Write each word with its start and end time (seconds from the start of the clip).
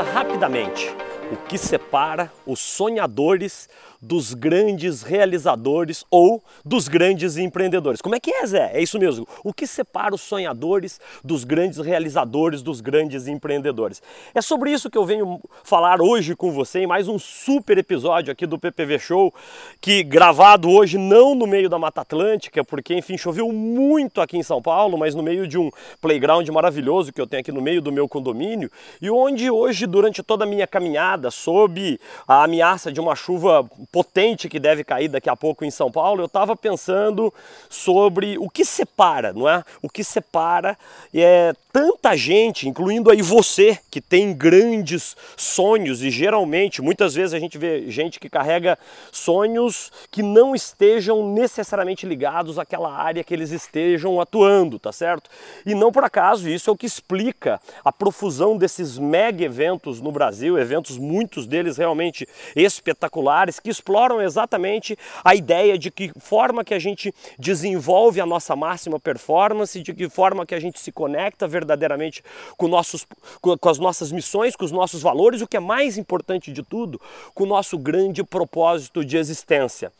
Rapidamente. 0.00 0.88
O 1.30 1.36
que 1.36 1.58
separa 1.58 2.32
os 2.46 2.60
sonhadores 2.60 3.68
dos 4.02 4.34
grandes 4.34 5.02
realizadores 5.02 6.04
ou 6.10 6.42
dos 6.64 6.88
grandes 6.88 7.36
empreendedores. 7.36 8.02
Como 8.02 8.16
é 8.16 8.20
que 8.20 8.32
é, 8.32 8.44
Zé? 8.44 8.70
É 8.74 8.82
isso 8.82 8.98
mesmo. 8.98 9.28
O 9.44 9.52
que 9.52 9.64
separa 9.64 10.12
os 10.12 10.20
sonhadores 10.20 11.00
dos 11.22 11.44
grandes 11.44 11.78
realizadores, 11.78 12.62
dos 12.62 12.80
grandes 12.80 13.28
empreendedores? 13.28 14.02
É 14.34 14.42
sobre 14.42 14.72
isso 14.72 14.90
que 14.90 14.98
eu 14.98 15.04
venho 15.04 15.40
falar 15.62 16.02
hoje 16.02 16.34
com 16.34 16.50
você 16.50 16.80
em 16.80 16.86
mais 16.86 17.06
um 17.06 17.16
super 17.16 17.78
episódio 17.78 18.32
aqui 18.32 18.44
do 18.44 18.58
PPV 18.58 18.98
Show, 18.98 19.32
que 19.80 20.02
gravado 20.02 20.68
hoje 20.68 20.98
não 20.98 21.36
no 21.36 21.46
meio 21.46 21.68
da 21.68 21.78
Mata 21.78 22.00
Atlântica, 22.00 22.64
porque 22.64 22.94
enfim 22.94 23.16
choveu 23.16 23.52
muito 23.52 24.20
aqui 24.20 24.36
em 24.36 24.42
São 24.42 24.60
Paulo, 24.60 24.98
mas 24.98 25.14
no 25.14 25.22
meio 25.22 25.46
de 25.46 25.58
um 25.58 25.70
playground 26.00 26.48
maravilhoso 26.48 27.12
que 27.12 27.20
eu 27.20 27.26
tenho 27.26 27.40
aqui 27.40 27.52
no 27.52 27.62
meio 27.62 27.80
do 27.80 27.92
meu 27.92 28.08
condomínio 28.08 28.68
e 29.00 29.08
onde 29.08 29.48
hoje 29.48 29.86
durante 29.86 30.24
toda 30.24 30.44
a 30.44 30.46
minha 30.46 30.66
caminhada 30.66 31.30
sob 31.30 32.00
a 32.26 32.42
ameaça 32.42 32.90
de 32.90 33.00
uma 33.00 33.14
chuva 33.14 33.64
potente 33.92 34.48
que 34.48 34.58
deve 34.58 34.82
cair 34.82 35.08
daqui 35.08 35.28
a 35.28 35.36
pouco 35.36 35.66
em 35.66 35.70
São 35.70 35.92
Paulo, 35.92 36.22
eu 36.22 36.26
estava 36.26 36.56
pensando 36.56 37.32
sobre 37.68 38.38
o 38.38 38.48
que 38.48 38.64
separa, 38.64 39.34
não 39.34 39.46
é? 39.46 39.62
O 39.82 39.88
que 39.88 40.02
separa 40.02 40.78
é 41.14 41.52
tanta 41.70 42.16
gente, 42.16 42.68
incluindo 42.68 43.10
aí 43.10 43.20
você, 43.20 43.78
que 43.90 44.00
tem 44.00 44.32
grandes 44.32 45.14
sonhos 45.36 46.02
e 46.02 46.10
geralmente, 46.10 46.80
muitas 46.80 47.14
vezes 47.14 47.34
a 47.34 47.38
gente 47.38 47.58
vê 47.58 47.90
gente 47.90 48.18
que 48.18 48.30
carrega 48.30 48.78
sonhos 49.10 49.90
que 50.10 50.22
não 50.22 50.54
estejam 50.54 51.28
necessariamente 51.28 52.06
ligados 52.06 52.58
àquela 52.58 52.92
área 52.94 53.24
que 53.24 53.34
eles 53.34 53.50
estejam 53.50 54.20
atuando, 54.20 54.78
tá 54.78 54.92
certo? 54.92 55.30
E 55.66 55.74
não 55.74 55.92
por 55.92 56.04
acaso 56.04 56.48
isso 56.48 56.70
é 56.70 56.72
o 56.72 56.76
que 56.76 56.86
explica 56.86 57.60
a 57.84 57.92
profusão 57.92 58.56
desses 58.56 58.98
mega 58.98 59.44
eventos 59.44 60.00
no 60.00 60.12
Brasil, 60.12 60.58
eventos 60.58 60.96
muitos 60.96 61.46
deles 61.46 61.76
realmente 61.76 62.26
espetaculares 62.56 63.60
que 63.60 63.70
exploram 63.82 64.22
exatamente 64.22 64.96
a 65.24 65.34
ideia 65.34 65.76
de 65.76 65.90
que 65.90 66.12
forma 66.20 66.64
que 66.64 66.72
a 66.72 66.78
gente 66.78 67.12
desenvolve 67.36 68.20
a 68.20 68.26
nossa 68.26 68.54
máxima 68.54 69.00
performance, 69.00 69.82
de 69.82 69.92
que 69.92 70.08
forma 70.08 70.46
que 70.46 70.54
a 70.54 70.60
gente 70.60 70.78
se 70.78 70.92
conecta 70.92 71.48
verdadeiramente 71.48 72.22
com, 72.56 72.68
nossos, 72.68 73.04
com 73.40 73.68
as 73.68 73.78
nossas 73.78 74.12
missões, 74.12 74.54
com 74.54 74.64
os 74.64 74.72
nossos 74.72 75.02
valores, 75.02 75.42
o 75.42 75.48
que 75.48 75.56
é 75.56 75.60
mais 75.60 75.98
importante 75.98 76.52
de 76.52 76.62
tudo, 76.62 77.00
com 77.34 77.42
o 77.42 77.46
nosso 77.46 77.76
grande 77.76 78.22
propósito 78.22 79.04
de 79.04 79.16
existência. 79.16 79.92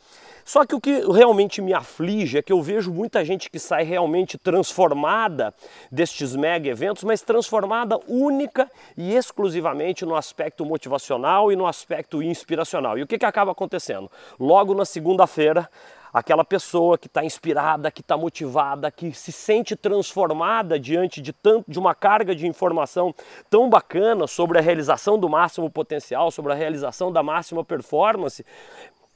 Só 0.45 0.65
que 0.65 0.75
o 0.75 0.81
que 0.81 0.99
realmente 1.11 1.61
me 1.61 1.73
aflige 1.73 2.37
é 2.37 2.41
que 2.41 2.51
eu 2.51 2.61
vejo 2.61 2.91
muita 2.91 3.23
gente 3.23 3.49
que 3.49 3.59
sai 3.59 3.83
realmente 3.83 4.37
transformada 4.37 5.53
destes 5.91 6.35
mega 6.35 6.69
eventos, 6.69 7.03
mas 7.03 7.21
transformada 7.21 7.99
única 8.07 8.69
e 8.97 9.15
exclusivamente 9.15 10.05
no 10.05 10.15
aspecto 10.15 10.65
motivacional 10.65 11.51
e 11.51 11.55
no 11.55 11.65
aspecto 11.65 12.21
inspiracional. 12.21 12.97
E 12.97 13.03
o 13.03 13.07
que, 13.07 13.17
que 13.17 13.25
acaba 13.25 13.51
acontecendo? 13.51 14.11
Logo 14.39 14.73
na 14.73 14.85
segunda-feira, 14.85 15.69
aquela 16.13 16.45
pessoa 16.45 16.95
que 16.95 17.07
está 17.07 17.25
inspirada, 17.25 17.89
que 17.89 18.01
está 18.01 18.15
motivada, 18.15 18.91
que 18.91 19.11
se 19.13 19.31
sente 19.31 19.75
transformada 19.75 20.79
diante 20.79 21.19
de, 21.19 21.33
tanto, 21.33 21.69
de 21.69 21.79
uma 21.79 21.95
carga 21.95 22.35
de 22.35 22.45
informação 22.45 23.15
tão 23.49 23.67
bacana 23.67 24.27
sobre 24.27 24.59
a 24.59 24.61
realização 24.61 25.17
do 25.17 25.27
máximo 25.27 25.71
potencial, 25.71 26.29
sobre 26.29 26.51
a 26.51 26.55
realização 26.55 27.11
da 27.11 27.23
máxima 27.23 27.65
performance, 27.65 28.45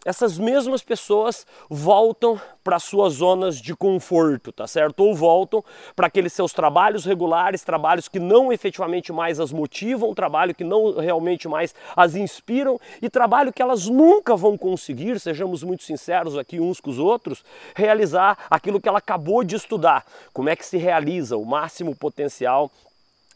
essas 0.06 0.38
mesmas 0.38 0.82
pessoas 0.82 1.46
voltam 1.70 2.40
para 2.64 2.80
suas 2.80 3.14
zonas 3.14 3.58
de 3.58 3.76
conforto, 3.76 4.52
tá 4.52 4.68
certo? 4.68 5.02
Ou 5.02 5.16
voltam 5.16 5.64
para 5.96 6.08
aqueles 6.08 6.34
seus 6.34 6.54
trabalhos 6.54 7.06
regulares, 7.06 7.64
trabalhos 7.64 8.08
que 8.08 8.20
não 8.20 8.52
efetivamente 8.52 9.12
mais 9.12 9.40
as 9.40 9.52
motivam, 9.52 10.14
trabalho 10.14 10.56
que 10.56 10.64
não 10.64 10.98
realmente 10.98 11.48
mais 11.48 11.74
as 11.96 12.16
inspiram 12.16 12.80
e 13.02 13.10
trabalho 13.10 13.54
que 13.54 13.62
elas 13.62 13.88
nunca 13.88 14.36
vão 14.36 14.58
conseguir, 14.58 15.20
sejamos 15.20 15.64
muito 15.64 15.84
sinceros 15.84 16.38
aqui 16.38 16.60
uns 16.60 16.80
com 16.80 16.90
os 16.90 17.00
outros, 17.00 17.44
realizar 17.76 18.38
aquilo 18.50 18.80
que 18.80 18.88
ela 18.88 19.00
acabou 19.00 19.44
de 19.44 19.56
estudar. 19.56 20.06
Como 20.34 20.50
é 20.50 20.56
que 20.56 20.66
se 20.66 20.78
realiza 20.78 21.38
o 21.38 21.46
máximo 21.46 21.96
potencial 21.96 22.72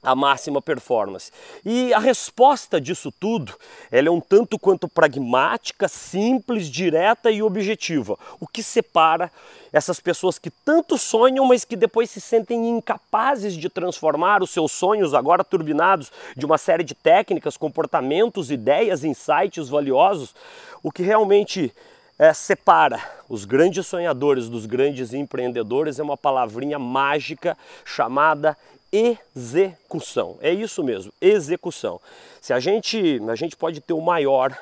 a 0.03 0.15
máxima 0.15 0.61
performance. 0.61 1.31
E 1.65 1.93
a 1.93 1.99
resposta 1.99 2.81
disso 2.81 3.11
tudo, 3.19 3.53
ela 3.91 4.07
é 4.07 4.11
um 4.11 4.19
tanto 4.19 4.57
quanto 4.57 4.87
pragmática, 4.87 5.87
simples, 5.87 6.67
direta 6.67 7.29
e 7.29 7.43
objetiva. 7.43 8.17
O 8.39 8.47
que 8.47 8.63
separa 8.63 9.31
essas 9.71 9.99
pessoas 9.99 10.37
que 10.37 10.49
tanto 10.49 10.97
sonham, 10.97 11.45
mas 11.45 11.63
que 11.63 11.75
depois 11.75 12.09
se 12.09 12.19
sentem 12.19 12.69
incapazes 12.69 13.53
de 13.53 13.69
transformar 13.69 14.41
os 14.41 14.49
seus 14.49 14.71
sonhos, 14.71 15.13
agora 15.13 15.43
turbinados 15.43 16.11
de 16.35 16.45
uma 16.45 16.57
série 16.57 16.83
de 16.83 16.95
técnicas, 16.95 17.55
comportamentos, 17.55 18.51
ideias, 18.51 19.03
insights 19.03 19.69
valiosos, 19.69 20.35
o 20.83 20.91
que 20.91 21.03
realmente 21.03 21.73
é, 22.19 22.33
separa 22.33 23.01
os 23.29 23.45
grandes 23.45 23.87
sonhadores 23.87 24.49
dos 24.49 24.65
grandes 24.65 25.13
empreendedores 25.13 25.99
é 25.99 26.03
uma 26.03 26.17
palavrinha 26.17 26.77
mágica 26.77 27.57
chamada 27.85 28.57
execução. 28.91 30.37
É 30.41 30.51
isso 30.51 30.83
mesmo, 30.83 31.13
execução. 31.21 31.99
Se 32.41 32.53
a 32.53 32.59
gente, 32.59 33.19
a 33.29 33.35
gente 33.35 33.55
pode 33.55 33.79
ter 33.79 33.93
o 33.93 34.01
maior, 34.01 34.57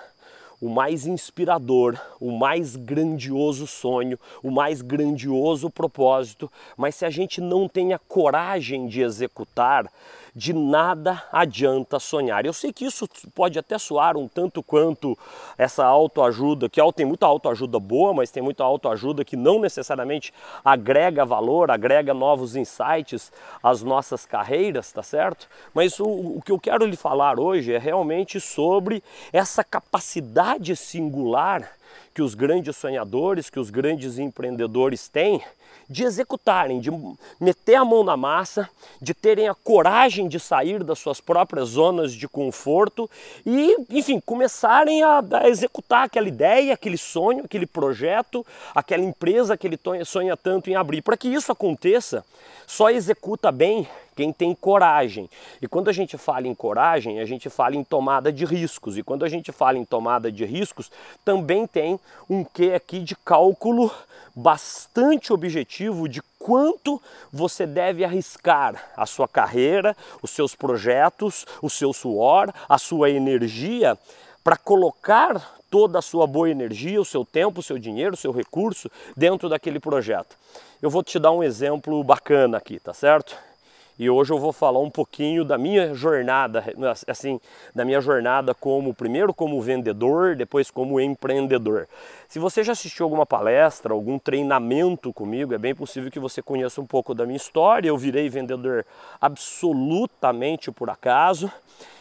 o 0.62 0.70
mais 0.70 1.06
inspirador, 1.08 1.98
o 2.20 2.32
mais 2.32 2.76
grandioso 2.76 3.66
sonho, 3.66 4.20
o 4.44 4.52
mais 4.52 4.82
grandioso 4.82 5.70
propósito, 5.70 6.52
mas 6.76 6.96
se 6.96 7.06
a 7.06 7.10
gente 7.10 7.40
não 7.40 7.68
tem 7.68 7.94
a 7.94 8.00
coragem 8.00 8.88
de 8.88 9.02
executar, 9.02 9.90
de 10.40 10.54
nada 10.54 11.22
adianta 11.34 12.00
sonhar. 12.00 12.46
Eu 12.46 12.54
sei 12.54 12.72
que 12.72 12.86
isso 12.86 13.06
pode 13.36 13.60
até 13.60 13.78
soar 13.78 14.16
um 14.16 14.26
tanto 14.26 14.64
quanto 14.64 15.18
essa 15.58 15.86
autoajuda, 15.86 16.70
que 16.70 16.80
tem 16.94 17.06
muita 17.06 17.26
autoajuda 17.26 17.78
boa, 17.78 18.14
mas 18.14 18.32
tem 18.32 18.42
muita 18.42 18.64
autoajuda 18.64 19.26
que 19.26 19.36
não 19.36 19.60
necessariamente 19.60 20.34
agrega 20.64 21.26
valor, 21.26 21.70
agrega 21.70 22.14
novos 22.14 22.56
insights 22.56 23.34
às 23.62 23.84
nossas 23.84 24.26
carreiras, 24.26 24.94
tá 24.94 25.04
certo? 25.04 25.46
Mas 25.74 26.00
o, 26.00 26.08
o 26.08 26.42
que 26.42 26.54
eu 26.54 26.60
quero 26.60 26.86
lhe 26.86 26.96
falar 26.96 27.38
hoje 27.38 27.74
é 27.74 27.78
realmente 27.78 28.40
sobre 28.40 29.04
essa 29.34 29.62
capacidade 29.62 30.74
singular 30.78 31.70
que 32.14 32.22
os 32.22 32.34
grandes 32.34 32.78
sonhadores, 32.78 33.50
que 33.50 33.60
os 33.60 33.70
grandes 33.70 34.18
empreendedores 34.18 35.10
têm 35.10 35.42
de 35.90 36.04
executarem, 36.04 36.80
de 36.80 36.92
meter 37.40 37.76
a 37.76 37.84
mão 37.86 38.04
na 38.04 38.16
massa, 38.16 38.70
de 39.02 39.14
terem 39.14 39.48
a 39.50 39.56
coragem 39.56 40.28
de 40.28 40.40
sair 40.40 40.84
das 40.84 41.00
suas 41.00 41.20
próprias 41.20 41.70
zonas 41.70 42.14
de 42.14 42.28
conforto 42.28 43.10
e, 43.46 43.76
enfim, 43.90 44.20
começarem 44.20 45.02
a, 45.02 45.24
a 45.34 45.50
executar 45.50 46.04
aquela 46.04 46.28
ideia, 46.28 46.74
aquele 46.74 46.98
sonho, 46.98 47.46
aquele 47.46 47.66
projeto, 47.66 48.46
aquela 48.76 49.04
empresa 49.04 49.58
que 49.58 49.66
ele 49.66 49.80
sonha 50.06 50.38
tanto 50.38 50.70
em 50.70 50.76
abrir. 50.76 51.02
Para 51.02 51.18
que 51.18 51.28
isso 51.28 51.52
aconteça, 51.52 52.24
só 52.68 52.92
executa 52.92 53.52
bem 53.52 53.88
quem 54.19 54.34
tem 54.34 54.53
coragem. 54.53 55.30
E 55.62 55.68
quando 55.68 55.90
a 55.90 55.94
gente 55.94 56.18
fala 56.18 56.46
em 56.46 56.53
coragem, 56.53 57.22
a 57.22 57.25
gente 57.25 57.50
fala 57.50 57.78
em 57.78 57.85
tomada 57.85 58.34
de 58.34 58.44
riscos. 58.44 58.97
E 58.97 59.02
quando 59.02 59.24
a 59.24 59.30
gente 59.30 59.50
fala 59.50 59.78
em 59.78 59.85
tomada 59.85 60.30
de 60.30 60.44
riscos, 60.44 60.91
também 61.24 61.66
tem 61.66 61.97
um 62.30 62.44
quê 62.44 62.74
aqui 62.75 63.00
de 63.00 63.16
cálculo 63.16 63.90
bastante 64.35 65.31
objetivo 65.31 66.09
de 66.09 66.22
quanto 66.38 67.02
você 67.31 67.66
deve 67.66 68.03
arriscar 68.03 68.91
a 68.97 69.06
sua 69.06 69.25
carreira, 69.25 69.96
os 70.22 70.31
seus 70.31 70.53
projetos, 70.53 71.46
o 71.62 71.69
seu 71.69 71.94
suor, 71.94 72.53
a 72.68 72.78
sua 72.78 73.09
energia 73.09 73.97
para 74.44 74.57
colocar 74.57 75.59
toda 75.72 76.00
a 76.00 76.01
sua 76.01 76.28
boa 76.28 76.50
energia, 76.50 77.00
o 77.00 77.06
seu 77.06 77.24
tempo, 77.24 77.62
o 77.62 77.63
seu 77.63 77.80
dinheiro, 77.80 78.16
o 78.16 78.18
seu 78.18 78.34
recurso 78.34 78.91
dentro 79.16 79.47
daquele 79.47 79.80
projeto. 79.80 80.36
Eu 80.81 80.90
vou 80.90 81.03
te 81.03 81.18
dar 81.18 81.31
um 81.31 81.41
exemplo 81.41 82.03
bacana 82.03 82.57
aqui, 82.57 82.81
tá 82.81 82.94
certo? 82.94 83.49
E 84.00 84.10
hoje 84.10 84.32
eu 84.32 84.40
vou 84.40 84.54
falar 84.54 84.80
um 84.80 84.90
pouquinho 84.90 85.44
da 85.44 85.57
minha 85.57 85.94
jornada, 85.94 86.63
assim, 87.06 87.38
da 87.75 87.84
minha 87.84 88.00
jornada 88.00 88.56
como 88.56 88.94
primeiro 88.94 89.34
como 89.34 89.62
vendedor, 89.62 90.38
depois 90.38 90.72
como 90.72 91.01
empreendedor. 91.01 91.86
Se 92.30 92.40
você 92.40 92.63
já 92.63 92.72
assistiu 92.72 93.04
alguma 93.04 93.25
palestra, 93.25 93.94
algum 93.94 94.18
treinamento 94.18 95.12
comigo, 95.12 95.54
é 95.54 95.57
bem 95.57 95.75
possível 95.75 96.10
que 96.10 96.18
você 96.18 96.42
conheça 96.42 96.80
um 96.80 96.86
pouco 96.86 97.13
da 97.13 97.25
minha 97.25 97.36
história. 97.36 97.90
Eu 97.90 97.98
virei 97.98 98.30
vendedor 98.30 98.86
absolutamente 99.19 100.72
por 100.72 100.90
acaso. 100.90 101.51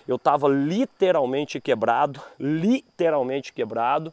Eu 0.06 0.15
estava 0.15 0.47
literalmente 0.47 1.61
quebrado, 1.61 2.21
literalmente 2.39 3.53
quebrado. 3.53 4.12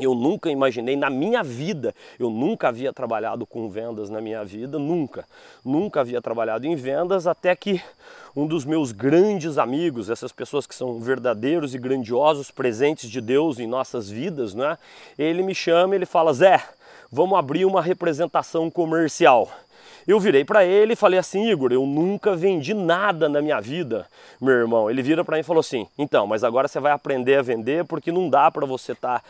Eu 0.00 0.14
nunca 0.14 0.50
imaginei 0.50 0.96
na 0.96 1.10
minha 1.10 1.42
vida, 1.42 1.94
eu 2.18 2.30
nunca 2.30 2.68
havia 2.68 2.92
trabalhado 2.92 3.46
com 3.46 3.68
vendas 3.68 4.08
na 4.08 4.20
minha 4.20 4.44
vida, 4.44 4.78
nunca. 4.78 5.26
Nunca 5.64 6.00
havia 6.00 6.22
trabalhado 6.22 6.66
em 6.66 6.74
vendas 6.74 7.26
até 7.26 7.54
que 7.54 7.82
um 8.34 8.46
dos 8.46 8.64
meus 8.64 8.92
grandes 8.92 9.58
amigos, 9.58 10.08
essas 10.08 10.32
pessoas 10.32 10.66
que 10.66 10.74
são 10.74 11.00
verdadeiros 11.00 11.74
e 11.74 11.78
grandiosos 11.78 12.50
presentes 12.50 13.10
de 13.10 13.20
Deus 13.20 13.58
em 13.58 13.66
nossas 13.66 14.08
vidas, 14.08 14.54
né? 14.54 14.78
Ele 15.18 15.42
me 15.42 15.54
chama, 15.54 15.94
ele 15.94 16.06
fala: 16.06 16.32
"Zé, 16.32 16.62
vamos 17.10 17.38
abrir 17.38 17.64
uma 17.64 17.82
representação 17.82 18.70
comercial". 18.70 19.50
Eu 20.06 20.18
virei 20.18 20.44
para 20.44 20.64
ele 20.64 20.92
e 20.92 20.96
falei 20.96 21.18
assim, 21.18 21.50
Igor, 21.50 21.72
eu 21.72 21.86
nunca 21.86 22.34
vendi 22.34 22.74
nada 22.74 23.28
na 23.28 23.40
minha 23.42 23.60
vida, 23.60 24.06
meu 24.40 24.54
irmão. 24.54 24.90
Ele 24.90 25.02
vira 25.02 25.24
para 25.24 25.36
mim 25.36 25.40
e 25.40 25.44
falou 25.44 25.60
assim, 25.60 25.86
então, 25.98 26.26
mas 26.26 26.42
agora 26.44 26.68
você 26.68 26.80
vai 26.80 26.92
aprender 26.92 27.36
a 27.36 27.42
vender 27.42 27.84
porque 27.84 28.10
não 28.10 28.28
dá 28.28 28.50
para 28.50 28.66
você 28.66 28.92
estar 28.92 29.20
tá 29.20 29.24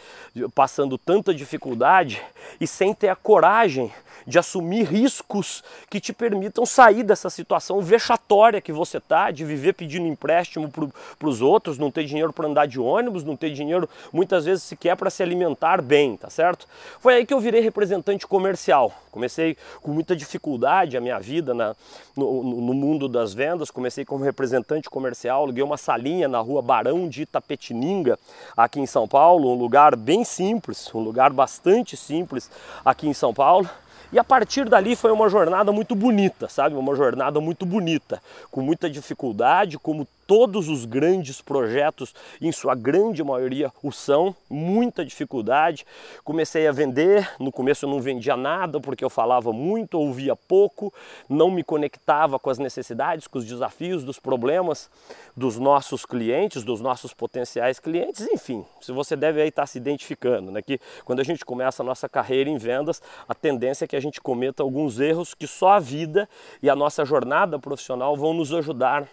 passando 0.55 0.97
tanta 0.97 1.35
dificuldade 1.35 2.21
e 2.61 2.67
sem 2.67 2.95
ter 2.95 3.09
a 3.09 3.17
coragem 3.17 3.93
de 4.27 4.39
assumir 4.39 4.85
riscos 4.85 5.63
que 5.89 6.01
te 6.01 6.13
permitam 6.13 6.65
sair 6.67 7.03
dessa 7.03 7.31
situação 7.31 7.81
vexatória 7.81 8.61
que 8.61 8.73
você 8.73 9.01
tá, 9.01 9.31
de 9.31 9.45
viver 9.45 9.75
pedindo 9.75 10.07
empréstimo 10.07 10.71
para 11.19 11.29
os 11.29 11.41
outros, 11.41 11.79
não 11.79 11.91
ter 11.91 12.05
dinheiro 12.05 12.33
para 12.33 12.47
andar 12.47 12.67
de 12.67 12.79
ônibus, 12.79 13.25
não 13.25 13.37
ter 13.37 13.51
dinheiro 13.51 13.89
muitas 14.13 14.45
vezes 14.45 14.65
sequer 14.65 14.97
para 14.97 15.11
se 15.11 15.23
alimentar 15.23 15.83
bem, 15.83 16.17
tá 16.17 16.31
certo? 16.31 16.67
Foi 16.99 17.15
aí 17.15 17.27
que 17.27 17.35
eu 17.35 17.41
virei 17.41 17.61
representante 17.61 18.27
comercial. 18.27 18.93
Comecei 19.11 19.57
com 19.83 19.91
muita 19.91 20.15
dificuldade 20.15 20.97
a 20.97 21.01
minha 21.01 21.19
vida 21.19 21.53
na, 21.53 21.75
no, 22.17 22.43
no 22.43 22.75
mundo 22.75 23.09
das 23.09 23.35
vendas, 23.35 23.71
comecei 23.71 24.05
como 24.05 24.25
representante 24.25 24.89
comercial, 24.89 25.43
aluguei 25.43 25.63
uma 25.63 25.77
salinha 25.77 26.29
na 26.29 26.39
rua 26.39 26.63
Barão 26.63 27.09
de 27.09 27.23
Itapetininga, 27.23 28.19
aqui 28.57 28.81
em 28.81 28.87
São 28.87 29.09
Paulo, 29.09 29.51
um 29.51 29.55
lugar 29.55 29.97
bem 29.97 30.25
simples, 30.25 30.93
um 30.95 31.01
lugar 31.01 31.33
bastante 31.33 31.97
simples 31.97 32.51
aqui 32.85 33.09
em 33.09 33.15
São 33.15 33.35
Paulo. 33.35 33.69
E 34.13 34.19
a 34.19 34.25
partir 34.25 34.69
dali 34.69 34.97
foi 34.97 35.13
uma 35.13 35.29
jornada 35.29 35.71
muito 35.71 35.95
bonita, 35.95 36.49
sabe? 36.49 36.75
Uma 36.75 36.95
jornada 36.97 37.41
muito 37.41 37.65
bonita, 37.65 38.21
com 38.51 38.61
muita 38.61 38.91
dificuldade, 38.91 39.79
como 39.79 40.07
todos 40.31 40.69
os 40.69 40.85
grandes 40.85 41.43
projetos, 41.43 42.15
em 42.41 42.53
sua 42.53 42.77
grande 42.77 43.21
maioria, 43.25 43.73
o 43.83 43.91
são, 43.91 44.33
muita 44.49 45.05
dificuldade. 45.05 45.85
Comecei 46.23 46.69
a 46.69 46.73
vender, 46.73 47.29
no 47.41 47.51
começo 47.51 47.85
eu 47.85 47.91
não 47.91 48.01
vendia 48.01 48.37
nada 48.37 48.79
porque 48.79 49.05
eu 49.05 49.11
falava 49.11 49.53
muito, 49.53 49.99
ouvia 49.99 50.37
pouco, 50.37 50.95
não 51.29 51.51
me 51.51 51.65
conectava 51.65 52.39
com 52.39 52.49
as 52.49 52.61
necessidades, 52.61 53.27
com 53.27 53.41
os 53.41 53.45
desafios, 53.45 54.05
dos 54.05 54.21
problemas 54.21 54.89
dos 55.37 55.59
nossos 55.59 56.07
clientes, 56.07 56.63
dos 56.63 56.81
nossos 56.81 57.13
potenciais 57.13 57.81
clientes, 57.81 58.25
enfim, 58.33 58.65
se 58.81 58.93
você 58.93 59.17
deve 59.17 59.43
aí 59.43 59.49
estar 59.49 59.67
se 59.67 59.79
identificando, 59.79 60.53
né? 60.53 60.63
Que 60.63 60.79
quando 61.05 61.19
a 61.19 61.25
gente 61.25 61.45
começa 61.45 61.83
a 61.83 61.85
nossa 61.85 62.09
carreira 62.09 62.49
em 62.49 62.57
vendas, 62.57 63.03
a 63.29 63.35
tendência 63.35 63.85
é 63.85 63.89
que 63.89 63.97
a 63.97 64.01
gente 64.01 64.21
cometa 64.21 64.63
alguns 64.63 65.01
erros 65.01 65.35
que 65.35 65.49
só 65.49 65.71
a 65.71 65.81
vida 65.81 66.29
e 66.63 66.71
a 66.71 66.77
nossa 66.77 67.05
jornada 67.05 67.59
profissional 67.59 68.17
vão 68.17 68.33
nos 68.33 68.55
ajudar 68.55 69.09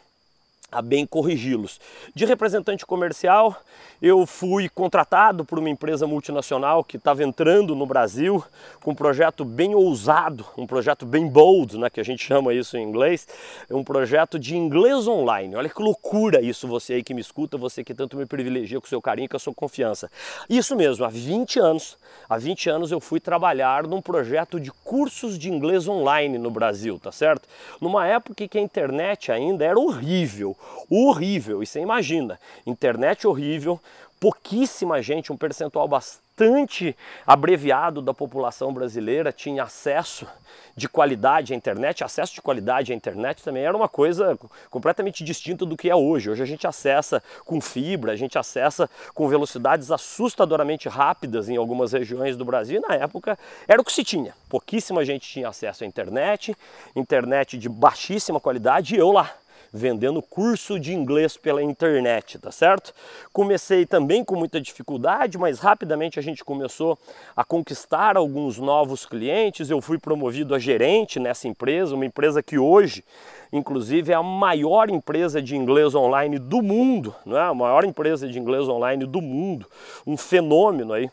a 0.70 0.82
bem 0.82 1.06
corrigi-los. 1.06 1.80
De 2.14 2.26
representante 2.26 2.86
comercial, 2.86 3.56
eu 4.02 4.26
fui 4.26 4.68
contratado 4.68 5.46
por 5.46 5.58
uma 5.60 5.70
empresa 5.70 6.06
multinacional 6.06 6.84
que 6.84 6.98
estava 6.98 7.24
entrando 7.24 7.74
no 7.74 7.86
Brasil 7.86 8.44
com 8.82 8.92
um 8.92 8.96
projeto 8.96 9.46
bem 9.46 9.74
ousado, 9.74 10.46
um 10.58 10.68
projeto 10.68 11.06
bem 11.06 11.26
bold, 11.28 11.78
né, 11.78 11.90
que 11.90 12.02
a 12.02 12.04
gente 12.04 12.24
chama 12.24 12.54
isso 12.54 12.78
em 12.78 12.84
inglês, 12.84 13.26
um 13.72 13.82
projeto 13.82 14.38
de 14.38 14.58
inglês 14.58 15.08
online. 15.08 15.56
Olha 15.56 15.70
que 15.70 15.82
loucura 15.82 16.42
isso, 16.42 16.68
você 16.68 16.96
aí 16.96 17.04
que 17.04 17.14
me 17.14 17.22
escuta, 17.22 17.58
você 17.58 17.82
que 17.82 17.94
tanto 17.94 18.18
me 18.18 18.26
privilegia 18.26 18.82
com 18.82 18.88
seu 18.88 19.02
carinho 19.02 19.26
e 19.26 19.30
com 19.30 19.38
a 19.38 19.40
sua 19.40 19.54
confiança. 19.54 20.12
Isso 20.50 20.76
mesmo, 20.76 21.06
há 21.06 21.10
20 21.10 21.60
anos, 21.60 21.98
há 22.28 22.38
20 22.38 22.70
anos 22.70 22.92
eu 22.92 23.00
fui 23.00 23.22
trabalhar 23.22 23.88
num 23.88 24.02
projeto 24.02 24.60
de 24.60 24.70
cursos 24.84 25.40
de 25.40 25.50
inglês 25.50 25.88
online 25.88 26.38
no 26.38 26.52
Brasil, 26.52 27.00
tá 27.00 27.12
certo? 27.12 27.48
Numa 27.80 28.06
época 28.06 28.48
que 28.48 28.58
a 28.58 28.62
internet 28.62 29.32
ainda 29.32 29.64
era 29.64 29.80
horrível, 29.80 30.57
horrível, 30.90 31.62
e 31.62 31.66
você 31.66 31.80
imagina, 31.80 32.40
internet 32.66 33.28
horrível, 33.28 33.80
pouquíssima 34.20 35.02
gente, 35.02 35.32
um 35.32 35.38
percentual 35.38 35.88
bastante 35.88 36.96
abreviado 37.26 38.02
da 38.02 38.14
população 38.14 38.74
brasileira 38.74 39.32
tinha 39.32 39.64
acesso 39.64 40.28
de 40.76 40.88
qualidade 40.88 41.54
à 41.54 41.56
internet. 41.56 42.04
Acesso 42.04 42.36
de 42.36 42.42
qualidade 42.42 42.94
à 42.94 42.96
internet 42.96 43.44
também 43.44 43.64
era 43.64 43.76
uma 43.76 43.90
coisa 43.90 44.38
completamente 44.70 45.24
distinta 45.24 45.66
do 45.66 45.76
que 45.76 45.90
é 45.90 45.96
hoje. 45.96 46.30
Hoje 46.30 46.44
a 46.44 46.46
gente 46.46 46.68
acessa 46.68 47.22
com 47.46 47.60
fibra, 47.60 48.12
a 48.12 48.16
gente 48.16 48.38
acessa 48.38 48.88
com 49.14 49.28
velocidades 49.28 49.90
assustadoramente 49.92 50.88
rápidas 50.88 51.50
em 51.50 51.58
algumas 51.58 51.94
regiões 51.94 52.38
do 52.38 52.46
Brasil. 52.46 52.80
Na 52.88 52.94
época 52.94 53.38
era 53.68 53.82
o 53.82 53.84
que 53.84 53.92
se 53.92 54.04
tinha. 54.04 54.34
Pouquíssima 54.48 55.04
gente 55.04 55.28
tinha 55.28 55.50
acesso 55.50 55.84
à 55.84 55.88
internet, 55.88 56.56
internet 56.96 57.58
de 57.58 57.68
baixíssima 57.68 58.40
qualidade 58.40 58.96
e 58.96 59.00
eu 59.00 59.12
lá 59.12 59.34
vendendo 59.72 60.22
curso 60.22 60.80
de 60.80 60.94
inglês 60.94 61.38
pela 61.38 61.62
internet, 61.62 62.40
tá 62.40 62.52
certo? 62.52 62.94
Comecei 63.34 63.86
também 63.86 64.24
com 64.24 64.36
muita 64.36 64.60
dificuldade, 64.60 65.38
mas 65.38 65.60
rapidamente 65.60 66.20
a 66.20 66.22
gente 66.22 66.44
começou 66.44 66.98
a 67.36 67.44
conquistar 67.44 68.18
alguns 68.18 68.58
novos 68.58 69.06
clientes. 69.06 69.70
Eu 69.70 69.82
fui 69.82 69.98
promovido 69.98 70.56
a 70.56 70.60
gerente 70.60 71.20
nessa 71.20 71.48
empresa, 71.48 71.96
uma 71.96 72.06
empresa 72.06 72.42
que 72.42 72.58
hoje, 72.58 73.04
inclusive, 73.52 74.12
é 74.12 74.16
a 74.16 74.24
maior 74.24 74.90
empresa 74.90 75.42
de 75.42 75.56
inglês 75.56 75.96
online 75.96 76.40
do 76.40 76.62
mundo, 76.62 77.14
não 77.26 77.38
é? 77.38 77.42
A 77.42 77.54
maior 77.54 77.84
empresa 77.84 78.28
de 78.28 78.40
inglês 78.40 78.68
online 78.68 79.06
do 79.06 79.22
mundo, 79.22 79.66
um 80.06 80.18
fenômeno 80.18 80.94
aí 80.94 81.10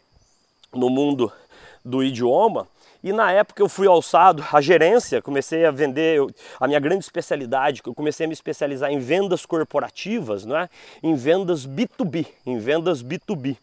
no 0.73 0.91
mundo 0.91 1.33
do 1.85 2.03
idioma. 2.03 2.67
E 3.05 3.13
na 3.13 3.31
época 3.31 3.63
eu 3.63 3.69
fui 3.69 3.87
alçado 3.87 4.43
à 4.51 4.63
gerência, 4.63 5.21
comecei 5.21 5.67
a 5.67 5.71
vender 5.71 6.23
a 6.59 6.67
minha 6.67 6.81
grande 6.81 7.05
especialidade, 7.05 7.83
eu 7.85 7.95
comecei 7.95 8.25
a 8.25 8.27
me 8.27 8.33
especializar 8.33 8.91
em 8.91 8.99
vendas 8.99 9.45
corporativas, 9.45 10.47
não 10.47 10.57
é? 10.57 10.71
em 11.03 11.15
vendas 11.15 11.67
B2B, 11.67 12.27
em 12.47 12.57
vendas 12.57 13.03
B2B. 13.03 13.59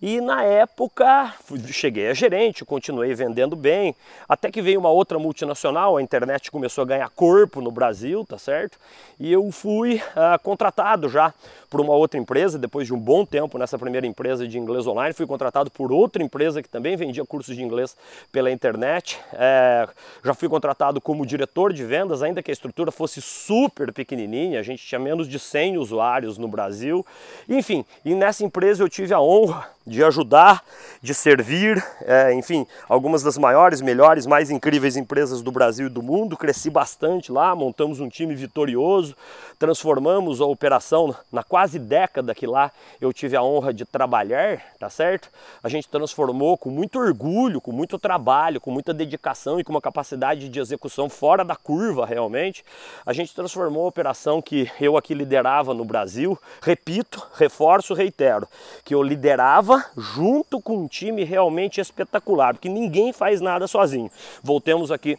E 0.00 0.20
na 0.20 0.42
época 0.42 1.34
cheguei 1.68 2.08
a 2.08 2.14
gerente, 2.14 2.66
continuei 2.66 3.14
vendendo 3.14 3.56
bem, 3.56 3.94
até 4.28 4.50
que 4.50 4.60
veio 4.60 4.78
uma 4.78 4.90
outra 4.90 5.18
multinacional, 5.18 5.96
a 5.96 6.02
internet 6.02 6.50
começou 6.50 6.82
a 6.82 6.86
ganhar 6.86 7.08
corpo 7.10 7.62
no 7.62 7.70
Brasil, 7.70 8.22
tá 8.24 8.36
certo? 8.36 8.78
E 9.18 9.32
eu 9.32 9.50
fui 9.50 9.96
uh, 9.96 10.38
contratado 10.42 11.08
já 11.08 11.32
por 11.70 11.80
uma 11.80 11.94
outra 11.94 12.20
empresa, 12.20 12.58
depois 12.58 12.86
de 12.86 12.92
um 12.92 12.98
bom 12.98 13.24
tempo 13.24 13.56
nessa 13.56 13.78
primeira 13.78 14.06
empresa 14.06 14.46
de 14.46 14.58
inglês 14.58 14.86
online, 14.86 15.14
fui 15.14 15.26
contratado 15.26 15.70
por 15.70 15.90
outra 15.90 16.22
empresa 16.22 16.62
que 16.62 16.68
também 16.68 16.94
vendia 16.94 17.24
cursos 17.24 17.56
de 17.56 17.62
inglês 17.62 17.96
pela 18.30 18.50
internet. 18.50 19.18
É, 19.32 19.88
já 20.22 20.34
fui 20.34 20.48
contratado 20.48 21.00
como 21.00 21.24
diretor 21.24 21.72
de 21.72 21.84
vendas, 21.84 22.22
ainda 22.22 22.42
que 22.42 22.50
a 22.50 22.52
estrutura 22.52 22.92
fosse 22.92 23.22
super 23.22 23.92
pequenininha, 23.92 24.60
a 24.60 24.62
gente 24.62 24.86
tinha 24.86 24.98
menos 24.98 25.26
de 25.26 25.38
100 25.38 25.78
usuários 25.78 26.36
no 26.36 26.46
Brasil. 26.46 27.04
Enfim, 27.48 27.84
e 28.04 28.14
nessa 28.14 28.44
empresa 28.44 28.82
eu 28.84 28.88
tive 28.88 29.14
a 29.14 29.20
honra 29.20 29.75
de 29.86 30.02
ajudar, 30.02 30.64
de 31.00 31.14
servir, 31.14 31.82
é, 32.02 32.32
enfim, 32.34 32.66
algumas 32.88 33.22
das 33.22 33.38
maiores, 33.38 33.80
melhores, 33.80 34.26
mais 34.26 34.50
incríveis 34.50 34.96
empresas 34.96 35.42
do 35.42 35.52
Brasil 35.52 35.86
e 35.86 35.90
do 35.90 36.02
mundo. 36.02 36.36
Cresci 36.36 36.68
bastante 36.68 37.30
lá, 37.30 37.54
montamos 37.54 38.00
um 38.00 38.08
time 38.08 38.34
vitorioso, 38.34 39.16
transformamos 39.58 40.40
a 40.40 40.46
operação 40.46 41.14
na 41.30 41.44
quase 41.44 41.78
década 41.78 42.34
que 42.34 42.46
lá 42.46 42.72
eu 43.00 43.12
tive 43.12 43.36
a 43.36 43.42
honra 43.42 43.72
de 43.72 43.84
trabalhar, 43.84 44.60
tá 44.78 44.90
certo? 44.90 45.30
A 45.62 45.68
gente 45.68 45.88
transformou 45.88 46.58
com 46.58 46.70
muito 46.70 46.98
orgulho, 46.98 47.60
com 47.60 47.70
muito 47.70 47.98
trabalho, 47.98 48.60
com 48.60 48.70
muita 48.70 48.92
dedicação 48.92 49.60
e 49.60 49.64
com 49.64 49.72
uma 49.72 49.80
capacidade 49.80 50.48
de 50.48 50.60
execução 50.60 51.08
fora 51.08 51.44
da 51.44 51.54
curva 51.54 52.04
realmente. 52.04 52.64
A 53.04 53.12
gente 53.12 53.34
transformou 53.34 53.84
a 53.84 53.88
operação 53.88 54.42
que 54.42 54.70
eu 54.80 54.96
aqui 54.96 55.14
liderava 55.14 55.72
no 55.72 55.84
Brasil, 55.84 56.38
repito, 56.60 57.24
reforço, 57.34 57.94
reitero, 57.94 58.48
que 58.84 58.94
eu 58.94 59.02
liderava 59.02 59.75
junto 59.96 60.60
com 60.60 60.76
um 60.78 60.86
time 60.86 61.24
realmente 61.24 61.80
espetacular, 61.80 62.54
porque 62.54 62.68
ninguém 62.68 63.12
faz 63.12 63.40
nada 63.40 63.66
sozinho. 63.66 64.10
Voltemos 64.42 64.90
aqui 64.90 65.18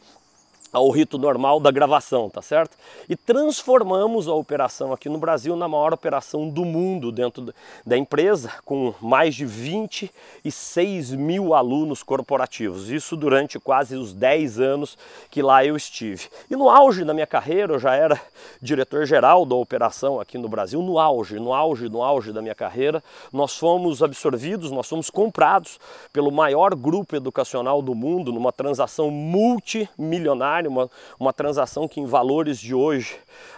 ao 0.71 0.89
rito 0.89 1.17
normal 1.17 1.59
da 1.59 1.71
gravação, 1.71 2.29
tá 2.29 2.41
certo? 2.41 2.77
E 3.07 3.15
transformamos 3.15 4.27
a 4.27 4.33
operação 4.33 4.91
aqui 4.91 5.09
no 5.09 5.17
Brasil 5.17 5.55
na 5.55 5.67
maior 5.67 5.93
operação 5.93 6.49
do 6.49 6.65
mundo 6.65 7.11
dentro 7.11 7.53
da 7.85 7.97
empresa, 7.97 8.51
com 8.65 8.93
mais 9.01 9.33
de 9.35 9.45
26 9.45 11.11
mil 11.13 11.53
alunos 11.53 12.03
corporativos. 12.03 12.89
Isso 12.89 13.15
durante 13.15 13.59
quase 13.59 13.95
os 13.95 14.13
10 14.13 14.59
anos 14.59 14.97
que 15.31 15.41
lá 15.41 15.63
eu 15.65 15.75
estive. 15.75 16.27
E 16.49 16.55
no 16.55 16.69
auge 16.69 17.03
da 17.03 17.13
minha 17.13 17.27
carreira, 17.27 17.73
eu 17.73 17.79
já 17.79 17.95
era 17.95 18.19
diretor-geral 18.61 19.45
da 19.45 19.55
operação 19.55 20.19
aqui 20.19 20.37
no 20.37 20.49
Brasil. 20.49 20.81
No 20.81 20.99
auge, 20.99 21.39
no 21.39 21.53
auge, 21.53 21.89
no 21.89 22.03
auge 22.03 22.31
da 22.33 22.41
minha 22.41 22.55
carreira, 22.55 23.03
nós 23.31 23.57
fomos 23.57 24.03
absorvidos, 24.03 24.71
nós 24.71 24.87
fomos 24.87 25.09
comprados 25.09 25.79
pelo 26.11 26.31
maior 26.31 26.75
grupo 26.75 27.15
educacional 27.15 27.81
do 27.81 27.95
mundo 27.95 28.31
numa 28.31 28.51
transação 28.51 29.09
multimilionária 29.09 30.66
uma, 30.67 30.89
uma 31.19 31.33
transação 31.33 31.87
que 31.87 31.99
em 31.99 32.05
valores 32.05 32.59
de 32.59 32.73
hoje 32.73 33.17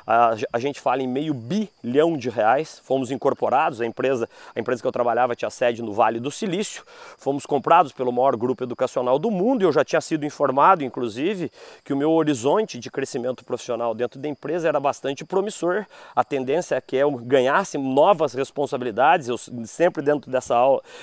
a, 0.10 0.36
a, 0.54 0.60
gente 0.60 0.82
fala 0.82 1.04
em 1.04 1.08
meio 1.08 1.36
bilhão 1.36 2.18
de 2.18 2.32
reais. 2.32 2.82
Fomos 2.84 3.12
incorporados, 3.12 3.80
a 3.80 3.86
empresa, 3.86 4.28
a 4.56 4.60
empresa 4.60 4.82
que 4.82 4.88
eu 4.88 4.92
trabalhava 4.92 5.36
tinha 5.36 5.52
sede 5.52 5.84
no 5.84 5.94
Vale 5.94 6.20
do 6.20 6.32
Silício. 6.32 6.84
Fomos 7.16 7.46
comprados 7.46 7.92
pelo 7.92 8.12
maior 8.12 8.36
grupo 8.36 8.64
educacional 8.64 9.20
do 9.20 9.30
mundo 9.30 9.62
e 9.62 9.66
eu 9.66 9.72
já 9.72 9.86
tinha 9.86 10.02
sido 10.02 10.26
informado, 10.26 10.84
inclusive, 10.84 11.52
que 11.84 11.94
o 11.94 11.98
meu 11.98 12.12
horizonte 12.12 12.80
de 12.80 12.90
crescimento 12.90 13.46
profissional 13.46 13.94
dentro 13.94 14.20
da 14.20 14.28
empresa 14.28 14.68
era 14.68 14.80
bastante 14.80 15.24
promissor. 15.24 15.86
A 16.16 16.24
tendência 16.24 16.74
é 16.74 16.82
que 16.82 16.96
eu 16.96 17.12
ganhasse 17.12 17.78
novas 17.78 18.34
responsabilidades, 18.34 19.28
eu 19.28 19.38
sempre 19.38 20.02
dentro 20.02 20.32
dessa, 20.32 20.56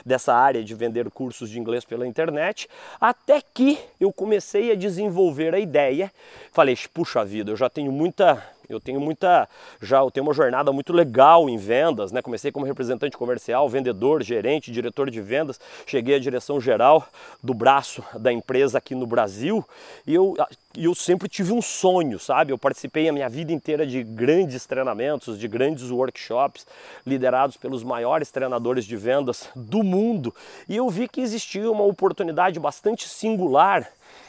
dessa 0.05 0.35
área 0.35 0.65
de 0.65 0.75
vender 0.75 1.09
cursos 1.13 1.49
de 1.49 1.61
inglês 1.61 1.85
pela 1.85 2.09
internet, 2.09 2.69
até 3.01 3.41
que 3.41 3.79
eu 4.01 4.13
comecei 4.13 4.73
a 4.73 4.75
desenvolver 4.75 5.55
a 5.55 5.61
ideia, 5.61 6.11
falei, 6.51 6.77
puxa 6.93 7.25
vida, 7.25 7.53
eu 7.53 7.57
já 7.57 7.71
tenho 7.71 7.93
muita 7.93 8.43
eu 8.69 8.81
tenho 8.81 9.01
muita, 9.01 9.49
já 9.81 9.99
eu 9.99 10.11
tenho 10.11 10.27
uma 10.27 10.35
jornada 10.35 10.73
muito 10.73 10.93
legal 10.93 11.49
em 11.49 11.57
vendas, 11.57 12.13
né? 12.13 12.21
Comecei 12.23 12.51
como 12.51 12.65
representante 12.65 13.17
comercial, 13.17 13.69
vendedor, 13.69 14.23
gerente, 14.23 14.71
diretor 14.71 15.11
de 15.11 15.21
vendas, 15.21 15.61
cheguei 15.87 16.17
à 16.17 16.19
direção 16.19 16.61
geral 16.61 17.07
do 17.43 17.55
braço 17.55 18.03
da 18.19 18.33
empresa 18.33 18.79
aqui 18.79 18.95
no 18.95 19.07
Brasil 19.07 19.65
e 20.07 20.15
eu, 20.15 20.35
eu 20.77 20.95
sempre 20.95 21.29
tive 21.29 21.53
um 21.53 21.63
sonho, 21.63 22.19
sabe? 22.19 22.53
Eu 22.53 22.59
participei 22.59 23.09
a 23.09 23.13
minha 23.13 23.29
vida 23.29 23.53
inteira 23.53 23.87
de 23.87 24.03
grandes 24.03 24.67
treinamentos, 24.67 25.39
de 25.39 25.49
grandes 25.49 25.91
workshops 25.91 26.67
liderados 27.07 27.57
pelos 27.57 27.83
maiores 27.83 28.31
treinadores 28.31 28.85
de 28.85 28.97
vendas 28.97 29.49
do 29.55 29.83
mundo 29.83 30.35
e 30.69 30.77
eu 30.77 30.89
vi 30.89 31.09
que 31.09 31.21
existia 31.21 31.71
uma 31.71 31.85
oportunidade 31.85 32.59
bastante 32.59 33.09
singular 33.09 33.89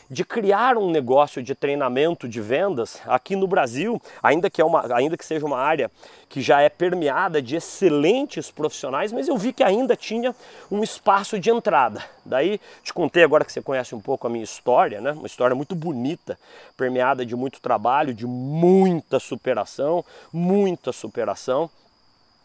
de 0.10 0.24
criar 0.24 0.78
um 0.78 0.90
negócio 0.90 1.44
de 1.44 1.54
treinamento 1.54 2.28
de 2.28 2.40
vendas 2.40 3.02
aqui 3.06 3.36
no 3.36 3.46
Brasil, 3.46 4.02
ainda 4.24 4.50
que, 4.50 4.62
é 4.62 4.66
uma, 4.66 4.96
ainda 4.96 5.18
que 5.18 5.26
seja 5.26 5.46
uma 5.46 5.58
área 5.58 5.92
que 6.30 6.42
já 6.42 6.62
é 6.62 6.70
permeada 6.70 7.42
de 7.42 7.58
excelentes 7.58 8.50
profissionais, 8.50 9.12
mas 9.12 9.28
eu 9.28 9.38
vi 9.38 9.52
que 9.52 9.64
ainda 9.64 9.96
tinha 9.96 10.34
um 10.72 10.82
espaço 10.82 11.38
de 11.38 11.50
entrada. 11.50 12.04
Daí 12.26 12.60
te 12.84 12.94
contei 12.94 13.24
agora 13.24 13.44
que 13.44 13.52
você 13.52 13.62
conhece 13.62 13.94
um 13.96 14.00
pouco 14.00 14.28
a 14.28 14.30
minha 14.30 14.44
história, 14.44 15.02
né? 15.02 15.12
Uma 15.12 15.28
história 15.28 15.56
muito 15.56 15.76
bonita, 15.76 16.40
permeada 16.76 17.26
de 17.26 17.36
muito 17.36 17.62
trabalho, 17.62 18.14
de 18.14 18.26
muita 18.26 19.20
superação, 19.20 20.04
muita 20.32 20.94
superação. 20.94 21.70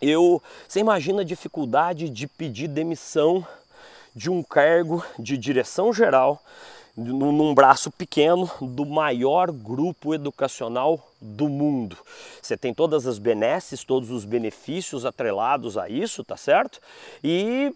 Eu, 0.01 0.43
você 0.67 0.81
imagina 0.81 1.23
a 1.23 1.25
dificuldade 1.25 2.09
de 2.09 2.27
pedir 2.27 2.67
demissão 2.67 3.47
de 4.15 4.31
um 4.31 4.43
cargo 4.43 5.05
de 5.19 5.39
direção 5.39 5.93
geral 5.93 6.43
num 6.97 7.55
braço 7.55 7.91
pequeno 7.91 8.51
do 8.61 8.85
maior 8.85 9.51
grupo 9.51 10.15
educacional 10.15 11.01
do 11.21 11.49
mundo. 11.49 11.97
Você 12.41 12.57
tem 12.57 12.75
todas 12.75 13.07
as 13.07 13.19
benesses, 13.19 13.85
todos 13.85 14.11
os 14.11 14.25
benefícios 14.25 15.07
atrelados 15.07 15.79
a 15.79 15.89
isso, 15.89 16.23
tá 16.23 16.37
certo? 16.37 16.81
E, 17.25 17.73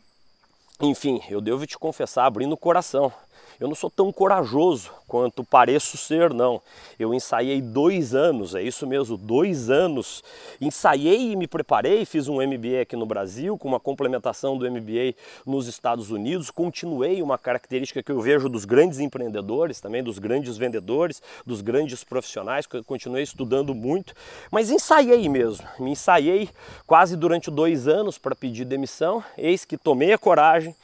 enfim, 0.80 1.22
eu 1.30 1.40
devo 1.40 1.66
te 1.66 1.78
confessar, 1.78 2.26
abrindo 2.26 2.52
o 2.52 2.58
coração, 2.58 3.12
eu 3.58 3.68
não 3.68 3.74
sou 3.74 3.90
tão 3.90 4.12
corajoso 4.12 4.90
quanto 5.08 5.44
pareço 5.44 5.96
ser, 5.96 6.34
não. 6.34 6.60
Eu 6.98 7.14
ensaiei 7.14 7.62
dois 7.62 8.14
anos, 8.14 8.54
é 8.54 8.62
isso 8.62 8.86
mesmo, 8.86 9.16
dois 9.16 9.70
anos. 9.70 10.22
Ensaiei 10.60 11.32
e 11.32 11.36
me 11.36 11.46
preparei, 11.46 12.04
fiz 12.04 12.28
um 12.28 12.34
MBA 12.34 12.82
aqui 12.82 12.96
no 12.96 13.06
Brasil, 13.06 13.56
com 13.56 13.68
uma 13.68 13.80
complementação 13.80 14.58
do 14.58 14.70
MBA 14.70 15.14
nos 15.46 15.68
Estados 15.68 16.10
Unidos. 16.10 16.50
Continuei 16.50 17.22
uma 17.22 17.38
característica 17.38 18.02
que 18.02 18.12
eu 18.12 18.20
vejo 18.20 18.48
dos 18.48 18.64
grandes 18.64 18.98
empreendedores, 18.98 19.80
também 19.80 20.02
dos 20.02 20.18
grandes 20.18 20.56
vendedores, 20.56 21.22
dos 21.46 21.60
grandes 21.60 22.04
profissionais, 22.04 22.66
que 22.66 22.76
eu 22.76 22.84
continuei 22.84 23.22
estudando 23.22 23.74
muito. 23.74 24.14
Mas 24.50 24.70
ensaiei 24.70 25.28
mesmo, 25.28 25.66
me 25.78 25.92
ensaiei 25.92 26.50
quase 26.86 27.16
durante 27.16 27.50
dois 27.50 27.88
anos 27.88 28.18
para 28.18 28.34
pedir 28.34 28.64
demissão. 28.64 29.24
Eis 29.38 29.64
que 29.64 29.76
tomei 29.76 30.12
a 30.12 30.18
coragem 30.18 30.74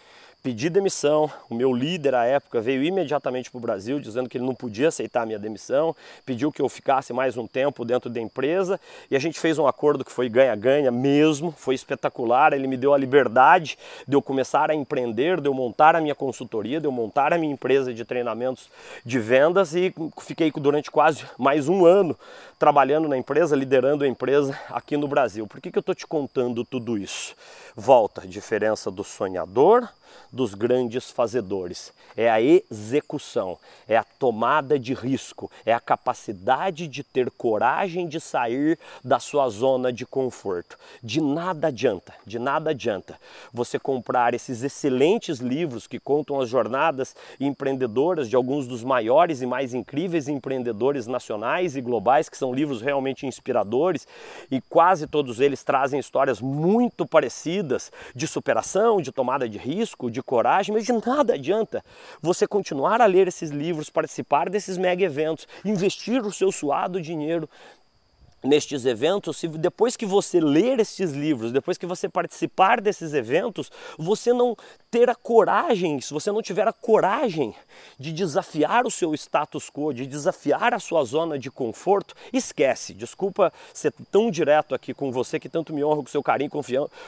pedi 0.43 0.69
demissão. 0.69 1.31
O 1.49 1.55
meu 1.55 1.73
líder 1.73 2.15
à 2.15 2.25
época 2.25 2.61
veio 2.61 2.83
imediatamente 2.83 3.51
para 3.51 3.59
o 3.59 3.61
Brasil 3.61 4.01
dizendo 4.01 4.29
que 4.29 4.37
ele 4.37 4.45
não 4.45 4.55
podia 4.55 4.89
aceitar 4.89 5.23
a 5.23 5.27
minha 5.27 5.39
demissão, 5.39 5.95
pediu 6.27 6.51
que 6.51 6.61
eu 6.61 6.69
ficasse 6.69 7.13
mais 7.13 7.37
um 7.37 7.47
tempo 7.47 7.85
dentro 7.85 8.11
da 8.11 8.21
empresa 8.21 8.81
e 9.11 9.15
a 9.15 9.19
gente 9.19 9.39
fez 9.39 9.59
um 9.59 9.67
acordo 9.67 10.05
que 10.05 10.11
foi 10.11 10.29
ganha-ganha 10.29 10.91
mesmo, 10.91 11.55
foi 11.57 11.75
espetacular. 11.75 12.53
Ele 12.53 12.67
me 12.67 12.77
deu 12.77 12.93
a 12.93 12.99
liberdade 12.99 13.79
de 14.07 14.17
eu 14.17 14.23
começar 14.23 14.71
a 14.71 14.75
empreender, 14.75 15.41
de 15.41 15.49
eu 15.49 15.55
montar 15.55 15.95
a 15.95 16.01
minha 16.01 16.15
consultoria, 16.15 16.81
de 16.81 16.87
eu 16.87 16.93
montar 16.93 17.33
a 17.33 17.39
minha 17.39 17.53
empresa 17.53 17.95
de 17.95 18.05
treinamentos 18.05 18.69
de 19.05 19.19
vendas 19.19 19.75
e 19.75 19.95
fiquei 20.21 20.51
durante 20.51 20.91
quase 20.91 21.25
mais 21.39 21.69
um 21.69 21.87
ano 21.87 22.19
trabalhando 22.59 23.09
na 23.09 23.17
empresa, 23.17 23.57
liderando 23.57 24.05
a 24.05 24.09
empresa 24.09 24.59
aqui 24.71 24.97
no 24.97 25.09
Brasil. 25.09 25.47
Por 25.47 25.61
que, 25.61 25.71
que 25.71 25.79
eu 25.79 25.81
estou 25.81 25.95
te 25.95 26.07
contando 26.07 26.65
tudo 26.65 26.97
isso? 26.97 27.35
Volta, 27.77 28.27
diferença 28.27 28.91
do 28.91 29.03
sonhador 29.03 29.89
dos 30.33 30.55
grandes 30.55 31.11
fazedores. 31.11 31.93
É 32.17 32.31
a 32.31 32.41
execução, 32.41 33.59
é 33.89 33.97
a 33.97 34.05
tomada 34.05 34.79
de 34.79 34.93
risco, 34.93 35.51
é 35.65 35.73
a 35.73 35.81
capacidade 35.81 36.87
de 36.87 37.03
ter 37.03 37.31
coragem 37.31 38.07
de 38.07 38.21
sair 38.21 38.79
da 39.03 39.19
sua 39.19 39.49
zona 39.49 39.93
de 39.93 40.05
conforto. 40.05 40.79
De 41.03 41.21
nada 41.21 41.69
adianta, 41.69 42.13
de 42.27 42.39
nada 42.39 42.71
adianta 42.71 43.19
você 43.53 43.79
comprar 43.79 44.35
esses 44.35 44.63
excelentes 44.63 45.39
livros 45.39 45.87
que 45.87 45.99
contam 45.99 46.41
as 46.41 46.49
jornadas 46.49 47.15
empreendedoras 47.41 48.29
de 48.29 48.37
alguns 48.37 48.67
dos 48.67 48.85
maiores 48.85 49.43
e 49.43 49.47
mais 49.47 49.75
incríveis 49.75 50.29
empreendedores 50.29 51.07
nacionais 51.07 51.77
e 51.77 51.81
globais, 51.81 52.29
que 52.29 52.37
são 52.37 52.53
livros 52.53 52.81
realmente 52.81 53.27
inspiradores 53.27 54.07
e 54.51 54.61
quase 54.61 55.07
todos 55.07 55.41
eles 55.41 55.63
trazem 55.63 55.99
histórias 55.99 56.41
muito 56.41 57.07
parecidas 57.07 57.91
de 58.15 58.27
superação, 58.27 59.01
de 59.01 59.13
tomada 59.13 59.49
de 59.49 59.59
risco, 59.59 60.02
de 60.11 60.23
coragem, 60.23 60.75
mas 60.75 60.85
de 60.85 60.93
nada 60.93 61.35
adianta 61.35 61.85
você 62.21 62.47
continuar 62.47 63.01
a 63.01 63.07
ler 63.07 63.29
esses 63.29 63.51
livros, 63.51 63.91
participar 63.91 64.49
desses 64.49 64.77
mega 64.79 65.05
eventos, 65.05 65.47
investir 65.65 66.25
o 66.25 66.33
seu 66.33 66.51
suado 66.53 67.01
dinheiro 67.01 67.49
nestes 68.43 68.85
eventos, 68.85 69.37
se 69.37 69.47
depois 69.47 69.97
que 69.97 70.05
você 70.05 70.41
ler 70.41 70.81
estes 70.81 71.13
livros, 71.13 71.53
depois 71.53 71.79
que 71.79 71.87
você 71.87 72.09
participar 72.09 72.81
desses 72.81 73.15
eventos, 73.15 73.71
você 73.97 74.33
não 74.33 74.57
ter 74.93 75.09
a 75.09 75.15
coragem, 75.15 76.03
se 76.03 76.13
você 76.13 76.31
não 76.31 76.43
tiver 76.43 76.69
a 76.69 76.73
coragem 76.73 77.55
de 77.99 78.13
desafiar 78.13 78.87
o 78.87 78.91
seu 78.91 79.15
status 79.15 79.71
quo, 79.71 79.91
de 79.91 80.07
desafiar 80.07 80.75
a 80.75 80.79
sua 80.79 81.03
zona 81.03 81.39
de 81.39 81.51
conforto, 81.51 82.15
esquece. 82.31 82.93
Desculpa 82.93 83.51
ser 83.73 83.91
tão 84.11 84.31
direto 84.31 84.75
aqui 84.75 84.93
com 84.93 85.11
você 85.11 85.41
que 85.41 85.49
tanto 85.49 85.73
me 85.73 85.83
honra 85.83 86.03
com 86.03 86.09
seu 86.09 86.23
carinho, 86.23 86.51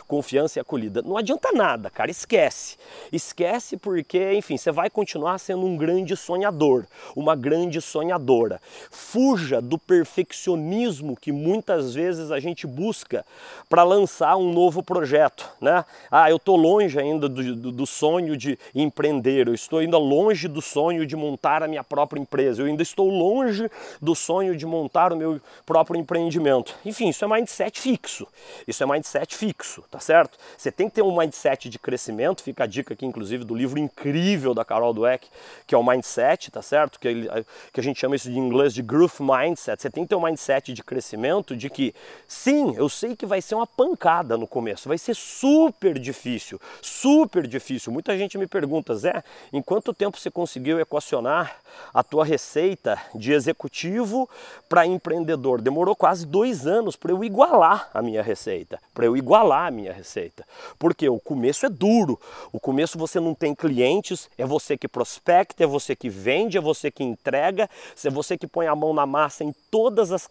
confiança 0.08 0.58
e 0.58 0.60
acolhida. 0.60 1.02
Não 1.02 1.18
adianta 1.18 1.52
nada, 1.52 1.90
cara, 1.90 2.10
esquece. 2.10 2.78
Esquece 3.12 3.76
porque, 3.76 4.32
enfim, 4.32 4.56
você 4.56 4.72
vai 4.72 4.88
continuar 4.88 5.36
sendo 5.36 5.66
um 5.66 5.76
grande 5.76 6.16
sonhador, 6.16 6.86
uma 7.14 7.36
grande 7.36 7.82
sonhadora. 7.82 8.62
Fuja 8.90 9.60
do 9.60 9.76
perfeccionismo 9.76 11.14
que 11.14 11.32
muitas 11.32 11.92
vezes 11.94 12.30
a 12.30 12.40
gente 12.40 12.66
busca 12.66 13.26
para 13.68 13.82
lançar 13.82 14.38
um 14.38 14.50
novo 14.54 14.82
projeto, 14.82 15.46
né? 15.60 15.84
Ah, 16.10 16.30
eu 16.30 16.36
estou 16.36 16.56
longe 16.56 16.98
ainda 16.98 17.28
do, 17.28 17.54
do, 17.54 17.73
do, 17.74 17.86
sonho 17.86 18.36
de 18.36 18.58
empreender, 18.74 19.48
eu 19.48 19.54
estou 19.54 19.78
ainda 19.78 19.98
longe 19.98 20.48
do 20.48 20.62
sonho 20.62 21.06
de 21.06 21.16
montar 21.16 21.62
a 21.62 21.68
minha 21.68 21.84
própria 21.84 22.20
empresa, 22.20 22.62
eu 22.62 22.66
ainda 22.66 22.82
estou 22.82 23.08
longe 23.08 23.70
do 24.00 24.14
sonho 24.14 24.56
de 24.56 24.66
montar 24.66 25.12
o 25.12 25.16
meu 25.16 25.40
próprio 25.66 25.98
empreendimento. 25.98 26.74
Enfim, 26.84 27.08
isso 27.08 27.24
é 27.24 27.28
mindset 27.28 27.80
fixo. 27.80 28.26
Isso 28.66 28.82
é 28.82 28.86
mindset 28.86 29.36
fixo, 29.36 29.84
tá 29.90 29.98
certo? 29.98 30.38
Você 30.56 30.70
tem 30.70 30.88
que 30.88 30.94
ter 30.94 31.02
um 31.02 31.16
mindset 31.16 31.68
de 31.68 31.78
crescimento, 31.78 32.42
fica 32.42 32.64
a 32.64 32.66
dica 32.66 32.94
aqui, 32.94 33.04
inclusive, 33.04 33.44
do 33.44 33.54
livro 33.54 33.78
incrível 33.78 34.54
da 34.54 34.64
Carol 34.64 34.92
Dweck, 34.92 35.28
que 35.66 35.74
é 35.74 35.78
o 35.78 35.84
Mindset, 35.84 36.50
tá 36.50 36.62
certo? 36.62 36.98
Que, 36.98 37.08
ele, 37.08 37.28
que 37.72 37.80
a 37.80 37.82
gente 37.82 37.98
chama 38.00 38.16
isso 38.16 38.30
de 38.30 38.38
inglês 38.38 38.74
de 38.74 38.82
Growth 38.82 39.20
Mindset. 39.20 39.82
Você 39.82 39.90
tem 39.90 40.04
que 40.04 40.10
ter 40.10 40.16
um 40.16 40.24
mindset 40.24 40.72
de 40.72 40.82
crescimento 40.82 41.56
de 41.56 41.68
que, 41.68 41.94
sim, 42.26 42.74
eu 42.76 42.88
sei 42.88 43.16
que 43.16 43.26
vai 43.26 43.40
ser 43.40 43.54
uma 43.54 43.66
pancada 43.66 44.36
no 44.36 44.46
começo, 44.46 44.88
vai 44.88 44.98
ser 44.98 45.14
super 45.14 45.98
difícil, 45.98 46.60
super 46.80 47.46
difícil. 47.46 47.63
Muita 47.90 48.16
gente 48.18 48.36
me 48.36 48.46
pergunta, 48.46 48.94
Zé, 48.94 49.24
em 49.52 49.62
quanto 49.62 49.94
tempo 49.94 50.18
você 50.18 50.30
conseguiu 50.30 50.78
equacionar 50.78 51.56
a 51.92 52.02
tua 52.02 52.24
receita 52.24 53.00
de 53.14 53.32
executivo 53.32 54.28
para 54.68 54.86
empreendedor? 54.86 55.60
Demorou 55.60 55.96
quase 55.96 56.26
dois 56.26 56.66
anos 56.66 56.96
para 56.96 57.12
eu 57.12 57.24
igualar 57.24 57.88
a 57.94 58.02
minha 58.02 58.22
receita, 58.22 58.78
para 58.92 59.06
eu 59.06 59.16
igualar 59.16 59.68
a 59.68 59.70
minha 59.70 59.92
receita. 59.92 60.44
Porque 60.78 61.08
o 61.08 61.18
começo 61.18 61.64
é 61.64 61.68
duro, 61.70 62.20
o 62.52 62.60
começo 62.60 62.98
você 62.98 63.18
não 63.18 63.34
tem 63.34 63.54
clientes, 63.54 64.28
é 64.36 64.44
você 64.44 64.76
que 64.76 64.86
prospecta, 64.86 65.64
é 65.64 65.66
você 65.66 65.96
que 65.96 66.10
vende, 66.10 66.58
é 66.58 66.60
você 66.60 66.90
que 66.90 67.02
entrega, 67.02 67.68
é 68.04 68.10
você 68.10 68.36
que 68.36 68.46
põe 68.46 68.66
a 68.66 68.76
mão 68.76 68.92
na 68.92 69.06
massa 69.06 69.42
em 69.42 69.54
todas 69.70 70.12
as 70.12 70.28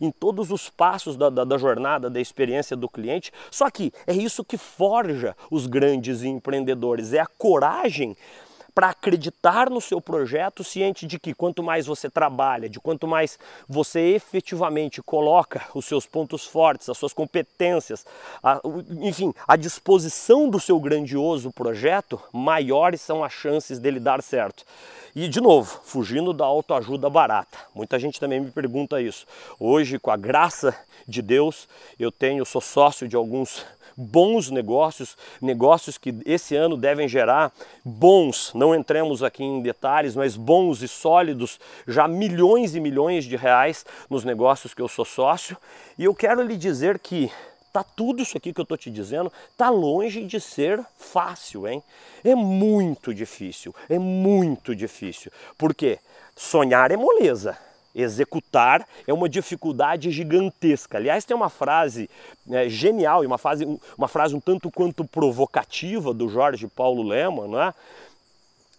em 0.00 0.10
todos 0.10 0.50
os 0.50 0.68
passos 0.68 1.16
da, 1.16 1.30
da, 1.30 1.44
da 1.44 1.58
jornada, 1.58 2.10
da 2.10 2.20
experiência 2.20 2.76
do 2.76 2.88
cliente. 2.88 3.32
Só 3.50 3.70
que 3.70 3.92
é 4.06 4.12
isso 4.12 4.44
que 4.44 4.58
forja 4.58 5.34
os 5.50 5.66
grandes 5.66 6.22
empreendedores, 6.22 6.75
é 7.12 7.20
a 7.20 7.26
coragem 7.26 8.16
para 8.76 8.90
acreditar 8.90 9.70
no 9.70 9.80
seu 9.80 10.02
projeto, 10.02 10.62
ciente 10.62 11.06
de 11.06 11.18
que 11.18 11.32
quanto 11.32 11.62
mais 11.62 11.86
você 11.86 12.10
trabalha, 12.10 12.68
de 12.68 12.78
quanto 12.78 13.08
mais 13.08 13.38
você 13.66 14.00
efetivamente 14.14 15.00
coloca 15.00 15.62
os 15.74 15.86
seus 15.86 16.04
pontos 16.04 16.44
fortes, 16.44 16.90
as 16.90 16.98
suas 16.98 17.14
competências, 17.14 18.04
a, 18.42 18.60
enfim, 19.00 19.32
a 19.48 19.56
disposição 19.56 20.46
do 20.46 20.60
seu 20.60 20.78
grandioso 20.78 21.50
projeto, 21.50 22.20
maiores 22.30 23.00
são 23.00 23.24
as 23.24 23.32
chances 23.32 23.78
dele 23.78 23.98
dar 23.98 24.22
certo. 24.22 24.62
E 25.14 25.26
de 25.26 25.40
novo, 25.40 25.80
fugindo 25.82 26.34
da 26.34 26.44
autoajuda 26.44 27.08
barata. 27.08 27.56
Muita 27.74 27.98
gente 27.98 28.20
também 28.20 28.40
me 28.40 28.50
pergunta 28.50 29.00
isso. 29.00 29.26
Hoje, 29.58 29.98
com 29.98 30.10
a 30.10 30.16
graça 30.18 30.78
de 31.08 31.22
Deus, 31.22 31.66
eu 31.98 32.12
tenho, 32.12 32.44
sou 32.44 32.60
sócio 32.60 33.08
de 33.08 33.16
alguns 33.16 33.64
bons 33.96 34.50
negócios, 34.50 35.16
negócios 35.40 35.98
que 35.98 36.14
esse 36.24 36.56
ano 36.56 36.76
devem 36.76 37.08
gerar 37.08 37.52
bons, 37.84 38.52
não 38.54 38.74
entremos 38.74 39.22
aqui 39.22 39.44
em 39.44 39.60
detalhes, 39.60 40.16
mas 40.16 40.36
bons 40.36 40.82
e 40.82 40.88
sólidos, 40.88 41.60
já 41.86 42.08
milhões 42.08 42.74
e 42.74 42.80
milhões 42.80 43.24
de 43.24 43.36
reais 43.36 43.84
nos 44.08 44.24
negócios 44.24 44.72
que 44.72 44.82
eu 44.82 44.88
sou 44.88 45.04
sócio. 45.04 45.56
E 45.98 46.04
eu 46.04 46.14
quero 46.14 46.42
lhe 46.42 46.56
dizer 46.56 46.98
que 46.98 47.30
Tá 47.76 47.84
tudo 47.84 48.22
isso 48.22 48.38
aqui 48.38 48.54
que 48.54 48.60
eu 48.62 48.64
tô 48.64 48.74
te 48.74 48.90
dizendo, 48.90 49.30
tá 49.54 49.68
longe 49.68 50.24
de 50.24 50.40
ser 50.40 50.82
fácil, 50.96 51.68
hein? 51.68 51.82
É 52.24 52.34
muito 52.34 53.12
difícil, 53.12 53.74
é 53.86 53.98
muito 53.98 54.74
difícil. 54.74 55.30
Por 55.58 55.74
quê? 55.74 55.98
Sonhar 56.34 56.90
é 56.90 56.96
moleza. 56.96 57.65
Executar 57.98 58.86
é 59.06 59.12
uma 59.12 59.26
dificuldade 59.26 60.10
gigantesca. 60.10 60.98
Aliás, 60.98 61.24
tem 61.24 61.34
uma 61.34 61.48
frase 61.48 62.10
é, 62.50 62.68
genial 62.68 63.24
e 63.24 63.26
uma, 63.26 63.38
frase, 63.38 63.64
uma 63.96 64.06
frase 64.06 64.34
um 64.34 64.40
tanto 64.40 64.70
quanto 64.70 65.02
provocativa 65.02 66.12
do 66.12 66.28
Jorge 66.28 66.66
Paulo 66.68 67.02
Lema, 67.02 67.68
é? 67.68 67.74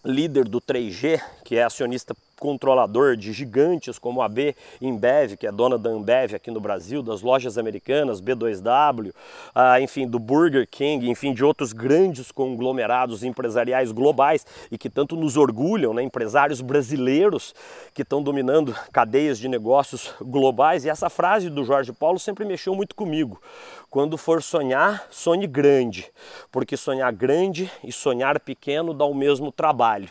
líder 0.06 0.48
do 0.48 0.62
3G, 0.62 1.20
que 1.44 1.56
é 1.58 1.64
acionista 1.64 2.16
controlador 2.40 3.16
de 3.16 3.34
gigantes 3.34 4.00
como 4.00 4.22
a 4.22 4.28
B 4.28 4.56
Embev, 4.82 5.36
que 5.38 5.48
é 5.48 5.52
dona 5.52 5.78
da 5.78 5.90
Ambev 5.90 6.36
aqui 6.36 6.52
no 6.52 6.60
Brasil, 6.60 7.02
das 7.02 7.22
lojas 7.22 7.58
americanas, 7.58 8.22
B2W, 8.22 9.14
ah, 9.54 9.82
enfim, 9.82 10.08
do 10.08 10.20
Burger 10.20 10.68
King, 10.70 11.10
enfim, 11.10 11.34
de 11.34 11.44
outros 11.44 11.74
grandes 11.74 12.32
conglomerados 12.32 13.24
empresariais 13.24 13.92
globais 13.92 14.46
e 14.72 14.78
que 14.78 14.90
tanto 14.90 15.16
nos 15.16 15.38
orgulham, 15.38 15.94
né, 15.94 16.04
empresários 16.04 16.62
brasileiros 16.62 17.54
que 17.94 18.02
estão 18.02 18.22
dominando 18.22 18.76
cadeias 18.92 19.40
de 19.40 19.48
negócios 19.48 20.14
globais. 20.22 20.86
E 20.86 20.90
essa 20.90 21.10
frase 21.10 21.50
do 21.50 21.64
Jorge 21.64 21.92
Paulo 21.92 22.20
sempre 22.20 22.46
mexeu 22.46 22.76
muito 22.76 22.96
comigo. 22.96 23.42
Quando 23.90 24.18
for 24.18 24.44
sonhar, 24.44 25.08
sonhe 25.10 25.48
grande, 25.48 26.12
porque 26.52 26.76
sonhar 26.76 27.12
grande 27.14 27.72
e 27.84 27.92
sonhar 27.92 28.40
pequeno 28.40 28.94
dá 28.94 29.06
o 29.06 29.14
mesmo 29.14 29.52
trabalho. 29.52 30.10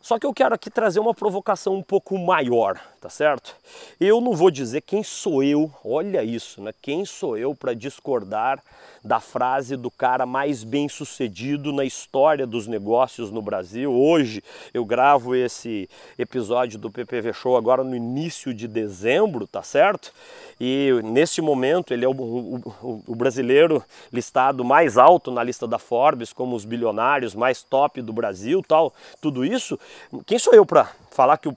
Só 0.00 0.18
que 0.18 0.24
eu 0.24 0.32
quero 0.32 0.54
aqui 0.54 0.70
trazer 0.70 0.98
uma 0.98 1.12
provocação 1.12 1.74
um 1.74 1.82
pouco 1.82 2.18
maior, 2.18 2.80
tá 3.00 3.10
certo? 3.10 3.54
Eu 4.00 4.18
não 4.18 4.34
vou 4.34 4.50
dizer 4.50 4.80
quem 4.80 5.02
sou 5.02 5.42
eu, 5.42 5.70
olha 5.84 6.24
isso, 6.24 6.62
né? 6.62 6.72
Quem 6.80 7.04
sou 7.04 7.36
eu 7.36 7.54
para 7.54 7.74
discordar 7.74 8.62
da 9.04 9.20
frase 9.20 9.76
do 9.76 9.90
cara 9.90 10.24
mais 10.24 10.64
bem 10.64 10.88
sucedido 10.88 11.70
na 11.70 11.84
história 11.84 12.46
dos 12.46 12.66
negócios 12.66 13.30
no 13.30 13.42
Brasil. 13.42 13.92
Hoje 13.92 14.42
eu 14.72 14.84
gravo 14.86 15.34
esse 15.34 15.88
episódio 16.18 16.78
do 16.78 16.90
PPV 16.90 17.32
Show 17.34 17.56
agora 17.56 17.84
no 17.84 17.94
início 17.94 18.54
de 18.54 18.66
dezembro, 18.66 19.46
tá 19.46 19.62
certo? 19.62 20.12
E 20.60 21.00
nesse 21.02 21.40
momento 21.40 21.94
ele 21.94 22.04
é 22.04 22.08
o, 22.08 22.12
o, 22.12 23.02
o 23.06 23.14
brasileiro 23.14 23.82
listado 24.12 24.62
mais 24.62 24.98
alto 24.98 25.30
na 25.30 25.42
lista 25.42 25.66
da 25.66 25.78
Forbes 25.78 26.32
como 26.32 26.54
os 26.54 26.66
bilionários 26.66 27.34
mais 27.34 27.62
top 27.62 28.02
do 28.02 28.12
Brasil, 28.12 28.62
tal, 28.66 28.92
tudo 29.20 29.44
isso 29.44 29.78
quem 30.26 30.38
sou 30.38 30.52
eu 30.52 30.66
para 30.66 30.88
falar 31.10 31.38
que 31.38 31.48
o, 31.48 31.56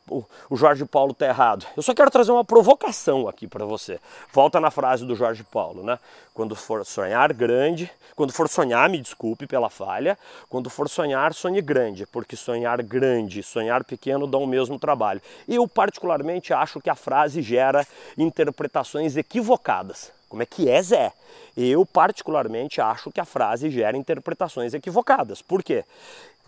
o, 0.50 0.56
Jorge 0.56 0.86
Paulo 0.86 1.12
está 1.12 1.26
errado? 1.26 1.66
Eu 1.76 1.84
só 1.84 1.94
quero 1.94 2.12
trazer 2.12 2.32
uma 2.32 2.44
provocação 2.44 3.28
aqui 3.28 3.48
para 3.48 3.66
você. 3.66 4.00
Volta 4.32 4.60
na 4.60 4.70
frase 4.70 5.06
do 5.06 5.16
Jorge 5.16 5.44
Paulo, 5.44 5.84
né? 5.84 5.98
Quando 6.34 6.56
for 6.56 6.86
sonhar 6.86 7.32
grande, 7.34 7.90
quando 8.16 8.34
for 8.34 8.50
sonhar, 8.50 8.90
me 8.90 9.00
desculpe 9.00 9.48
pela 9.48 9.70
falha, 9.70 10.18
quando 10.50 10.70
for 10.70 10.90
sonhar, 10.90 11.34
sonhe 11.34 11.62
grande, 11.62 12.06
porque 12.08 12.36
sonhar 12.36 12.82
grande 12.82 13.40
e 13.40 13.44
sonhar 13.44 13.84
pequeno 13.84 14.28
dão 14.28 14.44
o 14.44 14.48
mesmo 14.48 14.80
trabalho. 14.80 15.22
Eu, 15.48 15.68
particularmente, 15.68 16.54
acho 16.54 16.82
que 16.82 16.90
a 16.90 16.96
frase 16.96 17.42
gera 17.42 17.86
interpretações 18.18 18.93
equivocadas. 19.02 20.12
Como 20.30 20.42
é 20.42 20.46
que 20.46 20.70
é, 20.70 20.82
Zé? 20.82 21.14
Eu, 21.56 21.86
particularmente, 21.86 22.82
acho 22.82 23.12
que 23.12 23.20
a 23.20 23.26
frase 23.26 23.70
gera 23.70 23.96
interpretações 23.96 24.74
equivocadas. 24.74 25.42
Por 25.42 25.64
quê? 25.64 25.84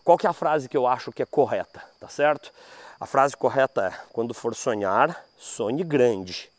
Qual 0.03 0.17
que 0.17 0.25
é 0.25 0.29
a 0.29 0.33
frase 0.33 0.69
que 0.69 0.77
eu 0.77 0.87
acho 0.87 1.11
que 1.11 1.21
é 1.21 1.25
correta, 1.25 1.83
tá 1.99 2.07
certo? 2.07 2.51
A 2.99 3.05
frase 3.05 3.35
correta 3.35 3.87
é: 3.87 4.05
quando 4.13 4.33
for 4.33 4.55
sonhar, 4.55 5.23
sonhe 5.37 5.83
grande. 5.83 6.49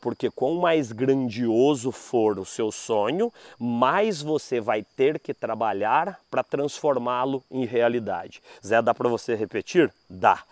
Porque 0.00 0.30
quanto 0.30 0.60
mais 0.60 0.92
grandioso 0.92 1.90
for 1.90 2.38
o 2.38 2.44
seu 2.44 2.70
sonho, 2.70 3.32
mais 3.58 4.20
você 4.20 4.60
vai 4.60 4.82
ter 4.82 5.18
que 5.18 5.32
trabalhar 5.32 6.20
para 6.30 6.44
transformá-lo 6.44 7.42
em 7.50 7.64
realidade. 7.64 8.42
Zé, 8.64 8.82
dá 8.82 8.92
para 8.92 9.08
você 9.08 9.34
repetir? 9.34 9.90
Dá. 10.08 10.42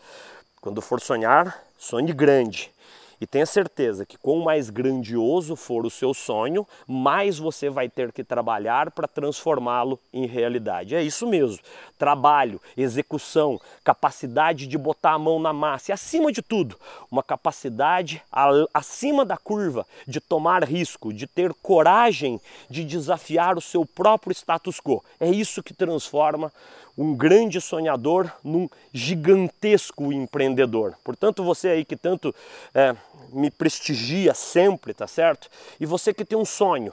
Quando 0.59 0.81
for 0.81 1.03
sonhar, 1.03 1.63
sonhe 1.77 2.15
grande. 2.15 2.72
E 3.23 3.27
tenha 3.27 3.47
certeza 3.47 4.05
que 4.05 4.19
quanto 4.19 4.43
mais 4.43 4.69
grandioso 4.69 5.55
for 5.55 5.87
o 5.87 5.91
seu 5.91 6.13
sonho, 6.13 6.67
mais 6.89 7.39
você 7.39 7.71
vai 7.71 7.89
ter 7.89 8.11
que 8.11 8.25
trabalhar 8.25 8.91
para 8.91 9.07
transformá-lo 9.07 9.97
em 10.13 10.27
realidade. 10.27 10.97
É 10.97 11.01
isso 11.05 11.25
mesmo. 11.29 11.61
Trabalho, 11.97 12.61
execução, 12.77 13.61
capacidade 13.85 14.67
de 14.67 14.77
botar 14.77 15.13
a 15.13 15.19
mão 15.21 15.39
na 15.39 15.53
massa 15.53 15.93
e, 15.93 15.95
acima 15.95 16.33
de 16.33 16.43
tudo, 16.43 16.77
uma 17.13 17.23
capacidade 17.23 18.21
acima 18.75 19.25
da 19.25 19.37
curva 19.37 19.87
de 20.05 20.19
tomar 20.19 20.65
risco, 20.65 21.13
de 21.13 21.29
ter 21.29 21.55
coragem 21.63 22.41
de 22.69 22.83
desafiar 22.83 23.57
o 23.57 23.61
seu 23.61 23.87
próprio 23.87 24.35
status 24.35 24.81
quo. 24.81 25.01
É 25.21 25.31
isso 25.31 25.63
que 25.63 25.73
transforma 25.73 26.53
um 26.97 27.15
grande 27.15 27.61
sonhador 27.61 28.31
num 28.45 28.69
gigantesco 28.93 30.13
empreendedor. 30.13 30.95
Portanto, 31.03 31.43
você 31.43 31.69
aí 31.69 31.85
que 31.85 31.97
tanto 31.97 32.35
é, 32.75 32.95
me 33.33 33.51
prestigia 33.51 34.35
sempre, 34.35 34.95
tá 34.95 35.07
certo? 35.07 35.49
E 35.81 35.87
você 35.87 36.13
que 36.13 36.25
tem 36.25 36.39
um 36.39 36.45
sonho, 36.45 36.93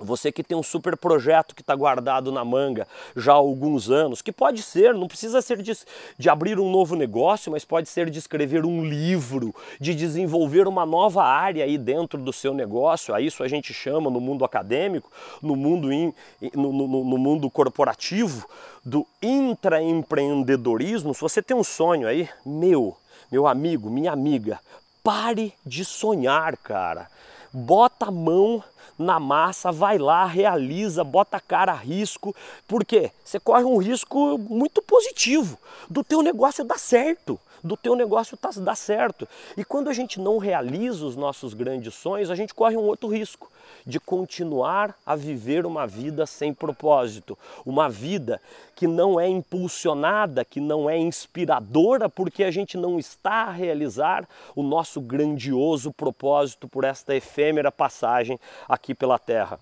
você 0.00 0.32
que 0.32 0.42
tem 0.42 0.56
um 0.56 0.62
super 0.62 0.96
projeto 0.96 1.54
que 1.54 1.60
está 1.60 1.74
guardado 1.74 2.32
na 2.32 2.42
manga 2.44 2.88
já 3.14 3.32
há 3.32 3.36
alguns 3.36 3.90
anos, 3.90 4.22
que 4.22 4.32
pode 4.32 4.62
ser, 4.62 4.94
não 4.94 5.06
precisa 5.06 5.42
ser 5.42 5.60
de, 5.62 5.76
de, 6.18 6.30
abrir 6.30 6.58
um 6.58 6.70
novo 6.70 6.96
negócio, 6.96 7.52
mas 7.52 7.64
pode 7.64 7.88
ser 7.88 8.08
de 8.08 8.18
escrever 8.18 8.64
um 8.64 8.84
livro, 8.84 9.54
de 9.78 9.94
desenvolver 9.94 10.66
uma 10.66 10.86
nova 10.86 11.22
área 11.22 11.64
aí 11.64 11.76
dentro 11.76 12.18
do 12.18 12.32
seu 12.32 12.54
negócio. 12.54 13.14
A 13.14 13.20
isso 13.20 13.42
a 13.42 13.48
gente 13.48 13.74
chama 13.74 14.10
no 14.10 14.20
mundo 14.20 14.44
acadêmico, 14.44 15.10
no 15.42 15.54
mundo, 15.54 15.92
in, 15.92 16.14
no, 16.54 16.72
no, 16.72 16.86
no 16.86 17.18
mundo 17.18 17.50
corporativo, 17.50 18.48
do 18.84 19.06
intraempreendedorismo. 19.20 21.14
Se 21.14 21.20
você 21.20 21.42
tem 21.42 21.54
um 21.56 21.64
sonho 21.64 22.08
aí, 22.08 22.26
meu, 22.44 22.96
meu 23.30 23.46
amigo, 23.46 23.90
minha 23.90 24.12
amiga, 24.12 24.58
pare 25.02 25.54
de 25.64 25.84
sonhar, 25.84 26.56
cara. 26.56 27.08
Bota 27.52 28.06
a 28.06 28.10
mão 28.10 28.62
na 28.98 29.18
massa, 29.18 29.72
vai 29.72 29.98
lá, 29.98 30.26
realiza, 30.26 31.02
bota 31.02 31.38
a 31.38 31.40
cara 31.40 31.72
a 31.72 31.76
risco, 31.76 32.36
porque 32.68 33.10
você 33.24 33.40
corre 33.40 33.64
um 33.64 33.78
risco 33.78 34.36
muito 34.38 34.82
positivo 34.82 35.58
do 35.88 36.04
teu 36.04 36.22
negócio 36.22 36.64
dar 36.64 36.78
certo, 36.78 37.40
do 37.62 37.76
teu 37.76 37.94
negócio 37.94 38.36
tá, 38.36 38.50
dar 38.56 38.76
certo. 38.76 39.28
E 39.56 39.64
quando 39.64 39.88
a 39.88 39.92
gente 39.92 40.20
não 40.20 40.38
realiza 40.38 41.04
os 41.04 41.16
nossos 41.16 41.54
grandes 41.54 41.94
sonhos, 41.94 42.30
a 42.30 42.34
gente 42.34 42.54
corre 42.54 42.76
um 42.76 42.82
outro 42.82 43.08
risco 43.08 43.50
de 43.86 43.98
continuar 43.98 44.94
a 45.06 45.16
viver 45.16 45.64
uma 45.64 45.86
vida 45.86 46.26
sem 46.26 46.52
propósito, 46.52 47.38
uma 47.64 47.88
vida 47.88 48.40
que 48.74 48.86
não 48.86 49.18
é 49.18 49.28
impulsionada, 49.28 50.44
que 50.44 50.60
não 50.60 50.88
é 50.88 50.98
inspiradora, 50.98 52.08
porque 52.08 52.44
a 52.44 52.50
gente 52.50 52.76
não 52.76 52.98
está 52.98 53.44
a 53.44 53.50
realizar 53.50 54.28
o 54.54 54.62
nosso 54.62 55.00
grandioso 55.00 55.92
propósito 55.92 56.68
por 56.68 56.84
esta 56.84 57.14
efêmera 57.14 57.70
passagem 57.70 58.38
aqui 58.68 58.94
pela 58.94 59.18
Terra. 59.18 59.58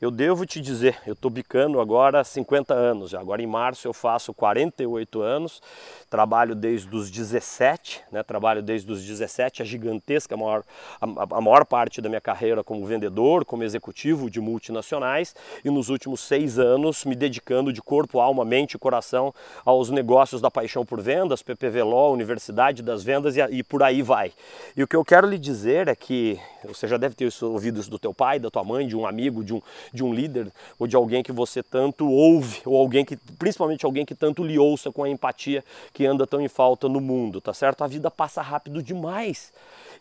Eu 0.00 0.10
devo 0.10 0.46
te 0.46 0.62
dizer, 0.62 0.96
eu 1.06 1.12
estou 1.12 1.30
bicando 1.30 1.78
agora 1.78 2.24
50 2.24 2.72
anos, 2.72 3.12
agora 3.12 3.42
em 3.42 3.46
março 3.46 3.86
eu 3.86 3.92
faço 3.92 4.32
48 4.32 5.20
anos, 5.20 5.60
trabalho 6.08 6.54
desde 6.54 6.88
os 6.96 7.10
17, 7.10 8.00
né? 8.10 8.22
trabalho 8.22 8.62
desde 8.62 8.90
os 8.90 9.04
17, 9.04 9.60
a 9.60 9.64
gigantesca, 9.66 10.34
a 10.34 10.38
maior, 10.38 10.64
a, 10.98 11.36
a 11.36 11.40
maior 11.42 11.66
parte 11.66 12.00
da 12.00 12.08
minha 12.08 12.20
carreira 12.20 12.64
como 12.64 12.86
vendedor, 12.86 13.44
como 13.44 13.62
executivo 13.62 14.30
de 14.30 14.40
multinacionais 14.40 15.36
e 15.62 15.68
nos 15.68 15.90
últimos 15.90 16.20
seis 16.20 16.58
anos 16.58 17.04
me 17.04 17.14
dedicando 17.14 17.70
de 17.70 17.82
corpo, 17.82 18.20
alma, 18.20 18.42
mente 18.42 18.76
e 18.76 18.78
coração 18.78 19.34
aos 19.66 19.90
negócios 19.90 20.40
da 20.40 20.50
paixão 20.50 20.82
por 20.82 20.98
vendas, 21.02 21.42
PPV 21.42 21.82
Universidade 22.10 22.82
das 22.82 23.04
Vendas 23.04 23.36
e, 23.36 23.40
e 23.50 23.62
por 23.62 23.82
aí 23.82 24.00
vai. 24.00 24.32
E 24.74 24.82
o 24.82 24.88
que 24.88 24.96
eu 24.96 25.04
quero 25.04 25.28
lhe 25.28 25.38
dizer 25.38 25.88
é 25.88 25.94
que 25.94 26.40
você 26.64 26.88
já 26.88 26.96
deve 26.96 27.14
ter 27.14 27.30
ouvido 27.42 27.80
isso 27.80 27.90
do 27.90 27.98
teu 27.98 28.14
pai, 28.14 28.38
da 28.38 28.50
tua 28.50 28.64
mãe, 28.64 28.86
de 28.86 28.96
um 28.96 29.06
amigo, 29.06 29.44
de 29.44 29.52
um, 29.52 29.60
de 29.92 30.04
um 30.04 30.12
líder 30.12 30.52
ou 30.78 30.86
de 30.86 30.96
alguém 30.96 31.22
que 31.22 31.32
você 31.32 31.62
tanto 31.62 32.08
ouve, 32.08 32.62
ou 32.64 32.76
alguém 32.76 33.04
que, 33.04 33.16
principalmente 33.16 33.84
alguém 33.84 34.04
que 34.04 34.14
tanto 34.14 34.44
lhe 34.44 34.58
ouça 34.58 34.90
com 34.90 35.04
a 35.04 35.08
empatia 35.08 35.64
que 35.92 36.06
anda 36.06 36.26
tão 36.26 36.40
em 36.40 36.48
falta 36.48 36.88
no 36.88 37.00
mundo, 37.00 37.40
tá 37.40 37.52
certo? 37.52 37.82
A 37.82 37.86
vida 37.86 38.10
passa 38.10 38.42
rápido 38.42 38.82
demais 38.82 39.52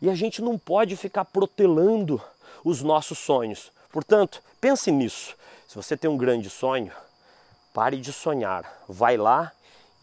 e 0.02 0.10
a 0.10 0.16
gente 0.16 0.42
não 0.42 0.58
pode 0.58 0.96
ficar 0.96 1.26
protelando 1.26 2.22
os 2.64 2.82
nossos 2.82 3.18
sonhos. 3.18 3.72
Portanto, 3.92 4.42
pense 4.62 4.92
nisso. 4.92 5.36
Se 5.68 5.76
você 5.76 5.96
tem 5.96 6.10
um 6.10 6.18
grande 6.18 6.50
sonho, 6.50 6.92
pare 7.74 7.98
de 7.98 8.12
sonhar, 8.12 8.84
vai 8.88 9.18
lá 9.18 9.52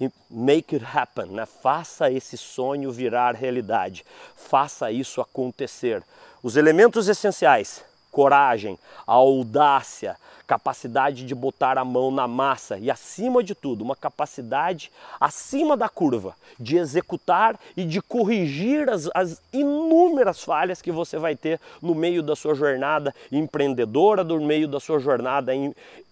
e 0.00 0.10
make 0.30 0.74
it 0.76 0.84
happen, 0.84 1.26
né? 1.26 1.46
Faça 1.46 2.10
esse 2.10 2.36
sonho 2.36 2.92
virar 2.92 3.34
realidade. 3.34 4.04
Faça 4.36 4.90
isso 4.90 5.20
acontecer. 5.20 6.02
Os 6.42 6.56
elementos 6.56 7.08
essenciais 7.08 7.84
coragem, 8.16 8.78
a 9.06 9.12
audácia, 9.12 10.16
capacidade 10.46 11.26
de 11.26 11.34
botar 11.34 11.76
a 11.76 11.84
mão 11.84 12.10
na 12.10 12.26
massa 12.26 12.78
e, 12.78 12.90
acima 12.90 13.42
de 13.42 13.54
tudo, 13.54 13.84
uma 13.84 13.94
capacidade 13.94 14.90
acima 15.20 15.76
da 15.76 15.86
curva 15.86 16.34
de 16.58 16.78
executar 16.78 17.60
e 17.76 17.84
de 17.84 18.00
corrigir 18.00 18.88
as, 18.88 19.10
as 19.14 19.42
inúmeras 19.52 20.42
falhas 20.42 20.80
que 20.80 20.90
você 20.90 21.18
vai 21.18 21.36
ter 21.36 21.60
no 21.82 21.94
meio 21.94 22.22
da 22.22 22.34
sua 22.34 22.54
jornada 22.54 23.14
empreendedora, 23.30 24.24
no 24.24 24.40
meio 24.40 24.66
da 24.66 24.80
sua 24.80 24.98
jornada 24.98 25.52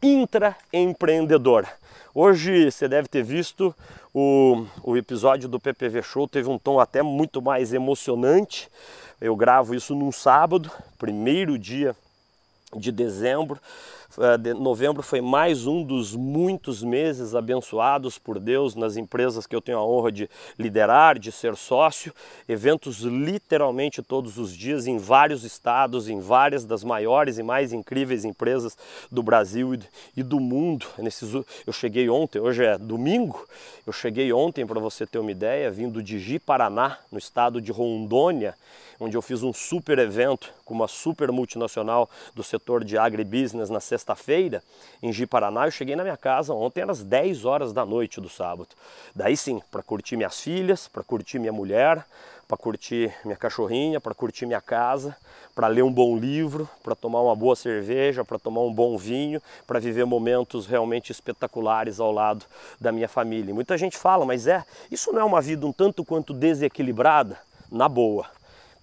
intraempreendedora. 0.02 1.68
Hoje 2.14 2.70
você 2.70 2.86
deve 2.86 3.08
ter 3.08 3.24
visto 3.24 3.74
o, 4.12 4.66
o 4.82 4.94
episódio 4.94 5.48
do 5.48 5.58
PPV 5.58 6.02
Show, 6.02 6.28
teve 6.28 6.50
um 6.50 6.58
tom 6.58 6.78
até 6.78 7.02
muito 7.02 7.40
mais 7.40 7.72
emocionante. 7.72 8.68
Eu 9.24 9.34
gravo 9.34 9.74
isso 9.74 9.94
num 9.94 10.12
sábado, 10.12 10.70
primeiro 10.98 11.58
dia 11.58 11.96
de 12.76 12.92
dezembro. 12.92 13.58
É, 14.16 14.54
novembro 14.54 15.02
foi 15.02 15.20
mais 15.20 15.66
um 15.66 15.82
dos 15.82 16.14
muitos 16.14 16.84
meses 16.84 17.34
abençoados 17.34 18.16
por 18.16 18.38
Deus 18.38 18.76
nas 18.76 18.96
empresas 18.96 19.44
que 19.44 19.56
eu 19.56 19.60
tenho 19.60 19.78
a 19.78 19.84
honra 19.84 20.12
de 20.12 20.30
liderar, 20.56 21.18
de 21.18 21.32
ser 21.32 21.56
sócio. 21.56 22.14
Eventos 22.48 23.00
literalmente 23.00 24.02
todos 24.02 24.38
os 24.38 24.56
dias 24.56 24.86
em 24.86 24.98
vários 24.98 25.42
estados, 25.42 26.08
em 26.08 26.20
várias 26.20 26.64
das 26.64 26.84
maiores 26.84 27.38
e 27.38 27.42
mais 27.42 27.72
incríveis 27.72 28.24
empresas 28.24 28.78
do 29.10 29.20
Brasil 29.20 29.76
e 30.16 30.22
do 30.22 30.38
mundo. 30.38 30.86
Eu 31.66 31.72
cheguei 31.72 32.08
ontem, 32.08 32.38
hoje 32.38 32.64
é 32.64 32.78
domingo, 32.78 33.44
eu 33.84 33.92
cheguei 33.92 34.32
ontem, 34.32 34.64
para 34.64 34.78
você 34.78 35.04
ter 35.04 35.18
uma 35.18 35.32
ideia, 35.32 35.72
vindo 35.72 36.00
de 36.00 36.20
Ji, 36.20 36.38
Paraná, 36.38 36.98
no 37.10 37.18
estado 37.18 37.60
de 37.60 37.72
Rondônia, 37.72 38.54
onde 39.00 39.16
eu 39.16 39.22
fiz 39.22 39.42
um 39.42 39.52
super 39.52 39.98
evento 39.98 40.52
com 40.64 40.72
uma 40.72 40.86
super 40.86 41.32
multinacional 41.32 42.08
do 42.34 42.42
setor 42.42 42.84
de 42.84 42.96
agribusiness 42.96 43.68
na 43.68 43.80
sexta 43.80 44.03
sexta-feira, 44.04 44.62
em 45.02 45.10
Ji 45.10 45.26
Paraná, 45.26 45.66
eu 45.66 45.70
cheguei 45.70 45.96
na 45.96 46.02
minha 46.02 46.16
casa 46.16 46.52
ontem 46.52 46.82
às 46.82 47.02
10 47.02 47.46
horas 47.46 47.72
da 47.72 47.86
noite 47.86 48.20
do 48.20 48.28
sábado. 48.28 48.68
Daí 49.14 49.34
sim, 49.34 49.62
para 49.70 49.82
curtir 49.82 50.16
minhas 50.16 50.38
filhas, 50.38 50.86
para 50.86 51.02
curtir 51.02 51.38
minha 51.38 51.52
mulher, 51.52 52.04
para 52.46 52.58
curtir 52.58 53.14
minha 53.24 53.36
cachorrinha, 53.36 53.98
para 53.98 54.14
curtir 54.14 54.44
minha 54.44 54.60
casa, 54.60 55.16
para 55.54 55.68
ler 55.68 55.82
um 55.82 55.92
bom 55.92 56.18
livro, 56.18 56.68
para 56.82 56.94
tomar 56.94 57.22
uma 57.22 57.34
boa 57.34 57.56
cerveja, 57.56 58.22
para 58.24 58.38
tomar 58.38 58.60
um 58.60 58.72
bom 58.72 58.98
vinho, 58.98 59.40
para 59.66 59.80
viver 59.80 60.04
momentos 60.04 60.66
realmente 60.66 61.10
espetaculares 61.10 61.98
ao 61.98 62.12
lado 62.12 62.44
da 62.78 62.92
minha 62.92 63.08
família. 63.08 63.50
E 63.50 63.54
muita 63.54 63.78
gente 63.78 63.96
fala, 63.96 64.26
mas 64.26 64.46
é, 64.46 64.62
isso 64.90 65.12
não 65.12 65.20
é 65.20 65.24
uma 65.24 65.40
vida 65.40 65.66
um 65.66 65.72
tanto 65.72 66.04
quanto 66.04 66.34
desequilibrada? 66.34 67.38
Na 67.72 67.88
boa. 67.88 68.26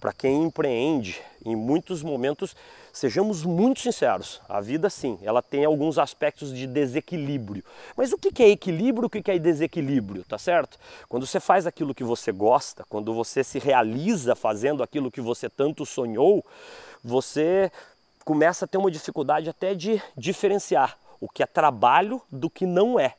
Para 0.00 0.12
quem 0.12 0.42
empreende, 0.42 1.22
em 1.46 1.54
muitos 1.54 2.02
momentos 2.02 2.56
Sejamos 2.92 3.42
muito 3.42 3.80
sinceros, 3.80 4.40
a 4.46 4.60
vida 4.60 4.90
sim, 4.90 5.18
ela 5.22 5.40
tem 5.40 5.64
alguns 5.64 5.98
aspectos 5.98 6.54
de 6.54 6.66
desequilíbrio. 6.66 7.64
Mas 7.96 8.12
o 8.12 8.18
que 8.18 8.42
é 8.42 8.50
equilíbrio, 8.50 9.06
o 9.06 9.10
que 9.10 9.30
é 9.30 9.38
desequilíbrio, 9.38 10.24
tá 10.24 10.36
certo? 10.36 10.78
Quando 11.08 11.26
você 11.26 11.40
faz 11.40 11.66
aquilo 11.66 11.94
que 11.94 12.04
você 12.04 12.30
gosta, 12.30 12.84
quando 12.90 13.14
você 13.14 13.42
se 13.42 13.58
realiza 13.58 14.36
fazendo 14.36 14.82
aquilo 14.82 15.10
que 15.10 15.22
você 15.22 15.48
tanto 15.48 15.86
sonhou, 15.86 16.44
você 17.02 17.72
começa 18.26 18.66
a 18.66 18.68
ter 18.68 18.76
uma 18.76 18.90
dificuldade 18.90 19.48
até 19.48 19.74
de 19.74 20.00
diferenciar 20.14 20.98
o 21.18 21.28
que 21.28 21.42
é 21.42 21.46
trabalho 21.46 22.20
do 22.30 22.50
que 22.50 22.66
não 22.66 23.00
é. 23.00 23.14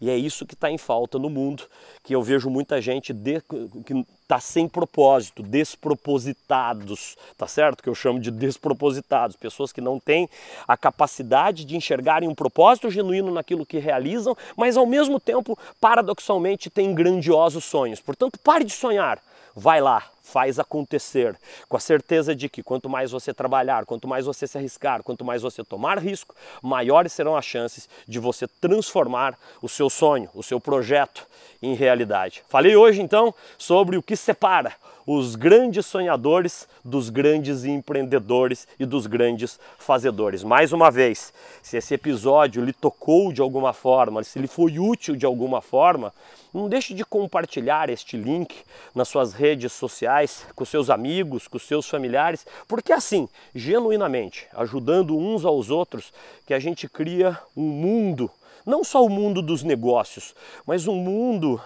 E 0.00 0.10
é 0.10 0.16
isso 0.16 0.44
que 0.44 0.54
está 0.54 0.70
em 0.70 0.76
falta 0.76 1.18
no 1.18 1.30
mundo, 1.30 1.64
que 2.02 2.14
eu 2.14 2.22
vejo 2.22 2.50
muita 2.50 2.80
gente 2.80 3.12
de, 3.12 3.40
que 3.40 4.04
está 4.22 4.38
sem 4.38 4.68
propósito, 4.68 5.42
despropositados, 5.42 7.16
tá 7.38 7.46
certo? 7.46 7.82
Que 7.82 7.88
eu 7.88 7.94
chamo 7.94 8.20
de 8.20 8.30
despropositados, 8.30 9.36
pessoas 9.36 9.72
que 9.72 9.80
não 9.80 9.98
têm 9.98 10.28
a 10.66 10.76
capacidade 10.76 11.64
de 11.64 11.76
enxergarem 11.76 12.28
um 12.28 12.34
propósito 12.34 12.90
genuíno 12.90 13.32
naquilo 13.32 13.64
que 13.64 13.78
realizam, 13.78 14.36
mas 14.56 14.76
ao 14.76 14.84
mesmo 14.84 15.18
tempo, 15.18 15.58
paradoxalmente, 15.80 16.68
têm 16.68 16.94
grandiosos 16.94 17.64
sonhos. 17.64 18.00
Portanto, 18.00 18.38
pare 18.38 18.64
de 18.64 18.72
sonhar, 18.72 19.22
vai 19.56 19.80
lá, 19.80 20.04
faz 20.22 20.58
acontecer, 20.58 21.34
com 21.66 21.78
a 21.78 21.80
certeza 21.80 22.34
de 22.34 22.46
que 22.46 22.62
quanto 22.62 22.90
mais 22.90 23.10
você 23.10 23.32
trabalhar, 23.32 23.86
quanto 23.86 24.06
mais 24.06 24.26
você 24.26 24.46
se 24.46 24.58
arriscar, 24.58 25.02
quanto 25.02 25.24
mais 25.24 25.40
você 25.40 25.64
tomar 25.64 25.98
risco, 25.98 26.34
maiores 26.62 27.14
serão 27.14 27.34
as 27.34 27.44
chances 27.46 27.88
de 28.06 28.18
você 28.18 28.46
transformar 28.46 29.34
o 29.62 29.68
seu 29.68 29.88
sonho, 29.88 30.28
o 30.34 30.42
seu 30.42 30.60
projeto 30.60 31.26
em 31.62 31.74
realidade. 31.74 32.42
Falei 32.50 32.76
hoje 32.76 33.00
então 33.00 33.34
sobre 33.56 33.96
o 33.96 34.02
que 34.02 34.14
separa 34.14 34.74
os 35.06 35.36
grandes 35.36 35.86
sonhadores 35.86 36.68
dos 36.84 37.10
grandes 37.10 37.64
empreendedores 37.64 38.66
e 38.78 38.84
dos 38.84 39.06
grandes 39.06 39.58
fazedores. 39.78 40.42
Mais 40.42 40.72
uma 40.72 40.90
vez, 40.90 41.32
se 41.62 41.76
esse 41.76 41.94
episódio 41.94 42.64
lhe 42.64 42.72
tocou 42.72 43.32
de 43.32 43.40
alguma 43.40 43.72
forma, 43.72 44.24
se 44.24 44.38
lhe 44.40 44.48
foi 44.48 44.80
útil 44.80 45.14
de 45.14 45.24
alguma 45.24 45.62
forma, 45.62 46.12
não 46.52 46.68
deixe 46.68 46.92
de 46.92 47.04
compartilhar 47.04 47.88
este 47.88 48.16
link 48.16 48.56
nas 48.94 49.08
suas 49.08 49.32
redes 49.32 49.72
sociais, 49.72 50.44
com 50.56 50.64
seus 50.64 50.90
amigos, 50.90 51.46
com 51.46 51.58
seus 51.58 51.88
familiares, 51.88 52.44
porque 52.66 52.92
assim, 52.92 53.28
genuinamente, 53.54 54.48
ajudando 54.54 55.16
uns 55.16 55.44
aos 55.44 55.70
outros, 55.70 56.12
que 56.46 56.54
a 56.54 56.58
gente 56.58 56.88
cria 56.88 57.38
um 57.56 57.62
mundo, 57.62 58.30
não 58.64 58.82
só 58.82 59.04
o 59.04 59.08
mundo 59.08 59.40
dos 59.40 59.62
negócios, 59.62 60.34
mas 60.66 60.88
um 60.88 60.96
mundo 60.96 61.60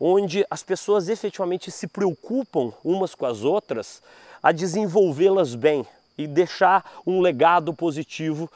onde 0.00 0.44
as 0.50 0.62
pessoas 0.62 1.08
efetivamente 1.08 1.70
se 1.70 1.86
preocupam 1.86 2.72
umas 2.84 3.14
com 3.14 3.26
as 3.26 3.42
outras 3.42 4.02
a 4.42 4.52
desenvolvê-las 4.52 5.54
bem 5.54 5.86
e 6.16 6.26
deixar 6.26 7.02
um 7.06 7.20
legado 7.20 7.72
positivo 7.74 8.50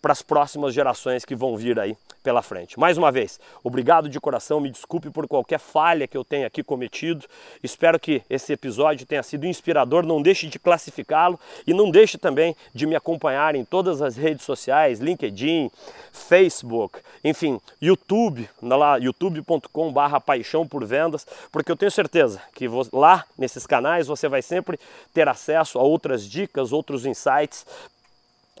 para 0.00 0.12
as 0.12 0.22
próximas 0.22 0.74
gerações 0.74 1.24
que 1.24 1.34
vão 1.34 1.56
vir 1.56 1.78
aí 1.78 1.96
pela 2.22 2.42
frente. 2.42 2.78
Mais 2.78 2.96
uma 2.96 3.10
vez, 3.10 3.40
obrigado 3.64 4.08
de 4.08 4.20
coração, 4.20 4.60
me 4.60 4.70
desculpe 4.70 5.10
por 5.10 5.26
qualquer 5.26 5.58
falha 5.58 6.06
que 6.06 6.16
eu 6.16 6.24
tenha 6.24 6.46
aqui 6.46 6.62
cometido. 6.62 7.26
Espero 7.62 7.98
que 7.98 8.22
esse 8.30 8.52
episódio 8.52 9.06
tenha 9.06 9.22
sido 9.22 9.46
inspirador. 9.46 10.06
Não 10.06 10.22
deixe 10.22 10.46
de 10.46 10.58
classificá-lo 10.58 11.38
e 11.66 11.74
não 11.74 11.90
deixe 11.90 12.16
também 12.18 12.56
de 12.72 12.86
me 12.86 12.94
acompanhar 12.94 13.54
em 13.54 13.64
todas 13.64 14.00
as 14.00 14.16
redes 14.16 14.44
sociais, 14.44 15.00
LinkedIn, 15.00 15.70
Facebook, 16.12 17.00
enfim, 17.24 17.60
YouTube, 17.80 18.48
lá 18.60 18.96
youtube.com/barra 18.96 20.20
paixão 20.20 20.66
por 20.66 20.84
vendas, 20.84 21.26
porque 21.50 21.70
eu 21.70 21.76
tenho 21.76 21.90
certeza 21.90 22.40
que 22.54 22.68
lá 22.92 23.24
nesses 23.36 23.66
canais 23.66 24.06
você 24.06 24.28
vai 24.28 24.42
sempre 24.42 24.78
ter 25.12 25.28
acesso 25.28 25.78
a 25.78 25.82
outras 25.82 26.24
dicas, 26.24 26.72
outros 26.72 27.06
insights 27.06 27.64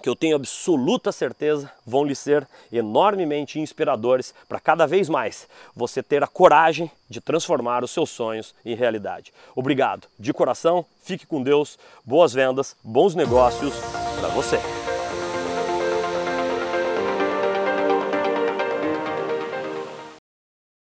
que 0.02 0.08
eu 0.08 0.16
tenho 0.16 0.36
absoluta 0.36 1.12
certeza 1.12 1.70
vão 1.86 2.04
lhe 2.04 2.14
ser 2.14 2.46
enormemente 2.72 3.60
inspiradores 3.60 4.34
para 4.48 4.60
cada 4.60 4.86
vez 4.86 5.08
mais 5.08 5.48
você 5.74 6.02
ter 6.02 6.22
a 6.22 6.26
coragem 6.26 6.90
de 7.08 7.20
transformar 7.20 7.84
os 7.84 7.90
seus 7.90 8.10
sonhos 8.10 8.54
em 8.64 8.74
realidade. 8.74 9.32
Obrigado, 9.54 10.08
de 10.18 10.32
coração, 10.32 10.84
fique 11.02 11.26
com 11.26 11.42
Deus, 11.42 11.78
boas 12.04 12.32
vendas, 12.32 12.76
bons 12.82 13.14
negócios 13.14 13.74
para 14.18 14.28
você. 14.28 14.81